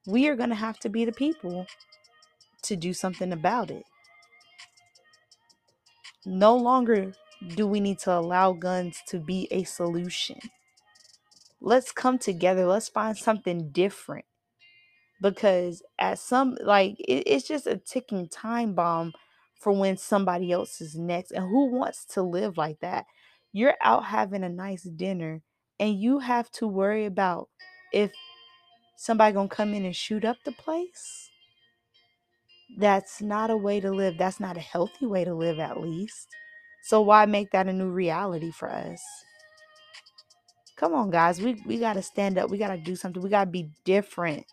We 0.08 0.28
are 0.28 0.36
gonna 0.36 0.56
have 0.56 0.80
to 0.80 0.90
be 0.90 1.06
the 1.06 1.12
people 1.12 1.68
to 2.64 2.76
do 2.76 2.94
something 2.94 3.32
about 3.32 3.70
it. 3.70 3.84
No 6.26 6.56
longer 6.56 7.14
do 7.56 7.68
we 7.68 7.80
need 7.80 8.00
to 8.00 8.14
allow 8.14 8.54
guns 8.54 9.02
to 9.08 9.20
be 9.20 9.48
a 9.52 9.64
solution? 9.64 10.40
Let's 11.62 11.92
come 11.92 12.18
together. 12.18 12.66
Let's 12.66 12.90
find 12.90 13.18
something 13.18 13.70
different. 13.72 14.26
Because 15.22 15.82
at 16.00 16.20
some, 16.20 16.58
like, 16.62 17.00
it, 17.00 17.24
it's 17.28 17.48
just 17.48 17.68
a 17.68 17.78
ticking 17.78 18.28
time 18.28 18.74
bomb 18.74 19.14
for 19.60 19.72
when 19.72 19.96
somebody 19.96 20.52
else 20.52 20.82
is 20.82 20.96
next. 20.96 21.32
And 21.32 21.46
who 21.46 21.72
wants 21.72 22.06
to 22.08 22.22
live 22.22 22.58
like 22.58 22.80
that? 22.82 23.06
You're 23.54 23.76
out 23.82 24.06
having 24.06 24.44
a 24.44 24.50
nice 24.50 24.84
dinner 24.84 25.42
and 25.80 26.00
you 26.00 26.20
have 26.20 26.52
to 26.52 26.68
worry 26.68 27.06
about 27.06 27.50
if 27.92 28.12
somebody 28.96 29.34
gonna 29.34 29.50
come 29.50 29.74
in 29.74 29.86
and 29.86 29.96
shoot 29.96 30.26
up 30.26 30.38
the 30.46 30.52
place 30.52 31.30
that's 32.78 33.22
not 33.22 33.50
a 33.50 33.58
way 33.58 33.80
to 33.80 33.92
live 33.92 34.18
that's 34.18 34.40
not 34.40 34.58
a 34.58 34.62
healthy 34.62 35.06
way 35.06 35.24
to 35.24 35.34
live 35.34 35.60
at 35.60 35.80
least 35.80 36.30
so 36.84 37.02
why 37.02 37.26
make 37.28 37.52
that 37.52 37.68
a 37.68 37.74
new 37.74 37.90
reality 37.90 38.52
for 38.52 38.70
us? 38.72 39.02
Come 40.78 40.94
on, 40.94 41.12
guys. 41.12 41.42
We 41.42 41.62
we 41.66 41.80
gotta 41.80 42.02
stand 42.04 42.38
up. 42.38 42.50
We 42.50 42.58
gotta 42.58 42.78
do 42.78 42.96
something. 42.96 43.22
We 43.22 43.30
gotta 43.30 43.50
be 43.52 43.70
different. 43.86 44.46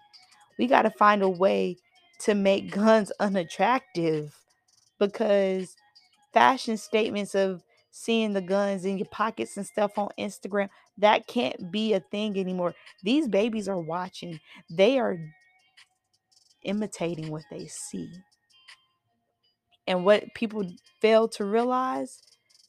We 0.59 0.67
gotta 0.67 0.91
find 0.91 1.23
a 1.23 1.29
way 1.29 1.79
to 2.23 2.35
make 2.35 2.73
guns 2.73 3.13
unattractive 3.21 4.35
because 4.99 5.77
fashion 6.33 6.77
statements 6.77 7.35
of 7.35 7.63
seeing 7.93 8.35
the 8.35 8.43
guns 8.43 8.85
in 8.85 8.99
your 8.99 9.09
pockets 9.09 9.57
and 9.57 9.67
stuff 9.67 9.99
on 9.99 10.11
Instagram, 10.19 10.69
that 10.99 11.27
can't 11.27 11.73
be 11.73 11.95
a 11.95 12.01
thing 12.01 12.39
anymore. 12.39 12.75
These 13.05 13.29
babies 13.29 13.69
are 13.69 13.81
watching. 13.81 14.41
They 14.71 14.99
are 14.99 15.19
imitating 16.65 17.31
what 17.31 17.45
they 17.51 17.67
see. 17.67 18.11
And 19.91 20.05
what 20.05 20.33
people 20.35 20.65
fail 21.01 21.27
to 21.31 21.45
realize 21.45 22.23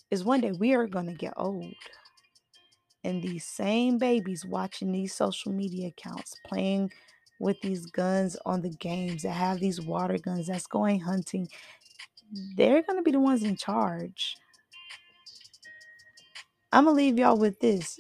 is 0.10 0.24
one 0.24 0.42
day 0.42 0.54
we 0.54 0.74
are 0.74 0.88
going 0.88 1.06
to 1.06 1.14
get 1.14 1.36
old. 1.38 1.76
And 3.04 3.22
these 3.22 3.46
same 3.46 4.00
babies 4.00 4.44
watching 4.44 4.92
these 4.92 5.14
social 5.14 5.52
media 5.52 5.90
accounts, 5.90 6.34
playing 6.48 6.92
with 7.40 7.62
these 7.62 7.86
guns 7.86 8.38
on 8.44 8.64
the 8.64 8.72
games 8.72 9.22
that 9.22 9.34
have 9.34 9.60
these 9.60 9.80
water 9.80 10.18
guns 10.18 10.48
that's 10.48 10.66
going 10.66 11.00
hunting, 11.00 11.48
they're 12.58 12.82
going 12.82 12.98
to 12.98 13.04
be 13.04 13.12
the 13.12 13.20
ones 13.20 13.44
in 13.44 13.56
charge. 13.56 14.36
I'm 16.72 16.86
going 16.86 16.96
to 16.96 17.04
leave 17.04 17.20
y'all 17.20 17.38
with 17.38 17.60
this. 17.60 18.00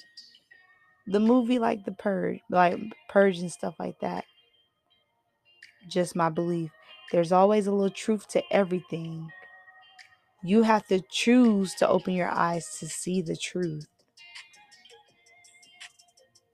The 1.05 1.19
movie, 1.19 1.59
like 1.59 1.85
The 1.85 1.91
Purge, 1.91 2.39
like 2.49 2.79
Purge 3.07 3.37
and 3.37 3.51
stuff 3.51 3.75
like 3.77 3.99
that, 3.99 4.25
just 5.87 6.15
my 6.15 6.29
belief. 6.29 6.71
There's 7.11 7.31
always 7.31 7.67
a 7.67 7.71
little 7.71 7.89
truth 7.89 8.27
to 8.29 8.43
everything. 8.51 9.29
You 10.43 10.63
have 10.63 10.87
to 10.87 11.01
choose 11.11 11.75
to 11.75 11.87
open 11.87 12.13
your 12.13 12.29
eyes 12.29 12.77
to 12.79 12.87
see 12.87 13.21
the 13.21 13.35
truth. 13.35 13.87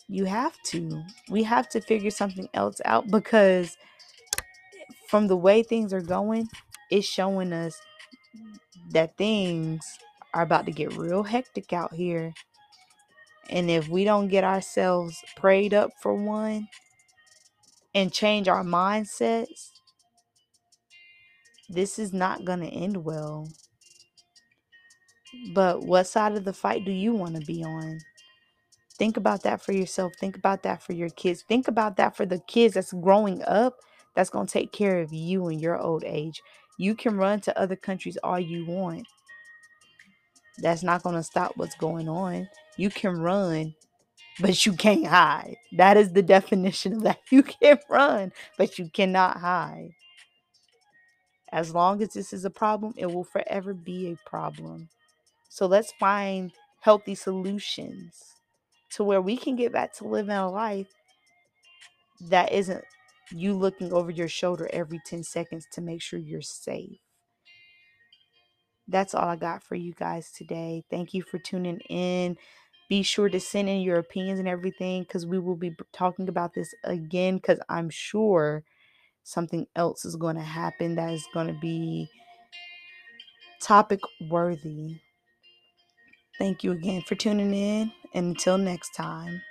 You 0.10 0.26
have 0.26 0.56
to. 0.68 1.04
We 1.30 1.44
have 1.44 1.70
to 1.70 1.82
figure 1.82 2.12
something 2.12 2.50
else 2.54 2.82
out 2.86 3.10
because 3.10 3.78
from 5.08 5.28
the 5.28 5.38
way 5.38 5.64
things 5.64 5.94
are 5.94 6.02
going, 6.02 6.50
it's 6.90 7.08
showing 7.08 7.54
us 7.54 7.80
that 8.92 9.18
things 9.18 9.86
are 10.34 10.44
about 10.44 10.66
to 10.66 10.72
get 10.72 10.98
real 10.98 11.24
hectic 11.24 11.74
out 11.74 11.94
here. 11.94 12.34
And 13.50 13.70
if 13.70 13.88
we 13.88 14.04
don't 14.04 14.28
get 14.28 14.44
ourselves 14.44 15.24
prayed 15.36 15.74
up 15.74 15.92
for 16.02 16.14
one 16.14 16.68
and 17.96 18.12
change 18.12 18.48
our 18.48 18.64
mindsets, 18.64 19.72
this 21.70 22.00
is 22.00 22.14
not 22.14 22.46
going 22.46 22.62
to 22.62 22.68
end 22.68 23.04
well. 23.04 23.50
But 25.54 25.84
what 25.84 26.06
side 26.08 26.34
of 26.34 26.46
the 26.46 26.54
fight 26.54 26.86
do 26.86 26.92
you 26.92 27.14
want 27.14 27.36
to 27.36 27.46
be 27.46 27.64
on? 27.64 28.00
Think 28.98 29.18
about 29.18 29.44
that 29.44 29.62
for 29.62 29.74
yourself. 29.74 30.14
Think 30.20 30.38
about 30.38 30.64
that 30.64 30.82
for 30.82 30.94
your 30.94 31.10
kids. 31.10 31.44
Think 31.44 31.68
about 31.68 31.98
that 31.98 32.16
for 32.16 32.26
the 32.26 32.40
kids 32.48 32.74
that's 32.76 32.94
growing 32.94 33.44
up 33.44 33.78
that's 34.16 34.30
going 34.32 34.48
to 34.48 34.54
take 34.54 34.72
care 34.72 35.00
of 35.02 35.14
you 35.14 35.50
in 35.50 35.60
your 35.60 35.78
old 35.78 36.04
age. 36.04 36.42
You 36.78 36.96
can 36.96 37.18
run 37.18 37.42
to 37.42 37.60
other 37.60 37.76
countries 37.76 38.18
all 38.24 38.40
you 38.40 38.66
want. 38.66 39.08
That's 40.60 40.84
not 40.84 41.04
going 41.04 41.16
to 41.16 41.24
stop 41.24 41.54
what's 41.56 41.76
going 41.76 42.10
on. 42.10 42.50
You 42.78 42.90
can 42.90 43.20
run, 43.20 43.76
but 44.40 44.66
you 44.66 44.74
can't 44.74 45.08
hide. 45.08 45.58
That 45.74 45.98
is 45.98 46.14
the 46.14 46.24
definition 46.24 46.94
of 46.94 47.04
that. 47.04 47.20
You 47.32 47.44
can 47.44 47.80
run, 47.90 48.34
but 48.58 48.80
you 48.80 48.90
cannot 48.90 49.38
hide. 49.38 49.92
As 51.52 51.74
long 51.74 52.02
as 52.02 52.10
this 52.10 52.34
is 52.34 52.46
a 52.46 52.50
problem, 52.50 52.94
it 52.98 53.08
will 53.08 53.24
forever 53.24 53.74
be 53.74 54.12
a 54.12 54.30
problem. 54.30 54.90
So 55.50 55.66
let's 55.66 55.94
find 55.94 56.52
healthy 56.82 57.16
solutions 57.16 58.36
to 58.92 59.04
where 59.04 59.22
we 59.22 59.38
can 59.38 59.56
get 59.56 59.72
back 59.72 59.94
to 59.96 60.08
living 60.08 60.36
a 60.36 60.50
life 60.50 60.88
that 62.22 62.52
isn't 62.52 62.84
you 63.32 63.54
looking 63.54 63.92
over 63.92 64.12
your 64.12 64.28
shoulder 64.28 64.70
every 64.72 65.00
10 65.06 65.24
seconds 65.24 65.68
to 65.72 65.82
make 65.82 66.02
sure 66.02 66.20
you're 66.20 66.42
safe. 66.42 67.00
That's 68.88 69.14
all 69.14 69.28
I 69.28 69.36
got 69.36 69.64
for 69.64 69.76
you 69.76 69.94
guys 69.94 70.32
today. 70.32 70.84
Thank 70.90 71.14
you 71.14 71.22
for 71.22 71.40
tuning 71.40 71.80
in. 71.90 72.38
Be 72.88 73.04
sure 73.04 73.28
to 73.28 73.40
send 73.40 73.68
in 73.68 73.82
your 73.82 73.98
opinions 73.98 74.40
and 74.40 74.48
everything 74.48 75.04
because 75.04 75.26
we 75.26 75.40
will 75.40 75.58
be 75.58 75.76
talking 75.92 76.30
about 76.30 76.54
this 76.54 76.74
again 76.86 77.36
because 77.36 77.60
I'm 77.68 77.90
sure 77.90 78.64
something 79.28 79.68
else 79.76 80.06
is 80.06 80.16
going 80.16 80.38
to 80.38 80.42
happen 80.44 80.96
that 80.96 81.14
is 81.14 81.28
going 81.34 81.48
to 81.48 81.60
be 81.60 82.10
topic 83.62 84.00
worthy. 84.30 85.00
Thank 86.40 86.64
you 86.64 86.72
again 86.74 87.04
for 87.04 87.16
tuning 87.16 87.54
in. 87.54 87.92
And 88.14 88.28
until 88.28 88.58
next 88.58 88.92
time. 88.96 89.42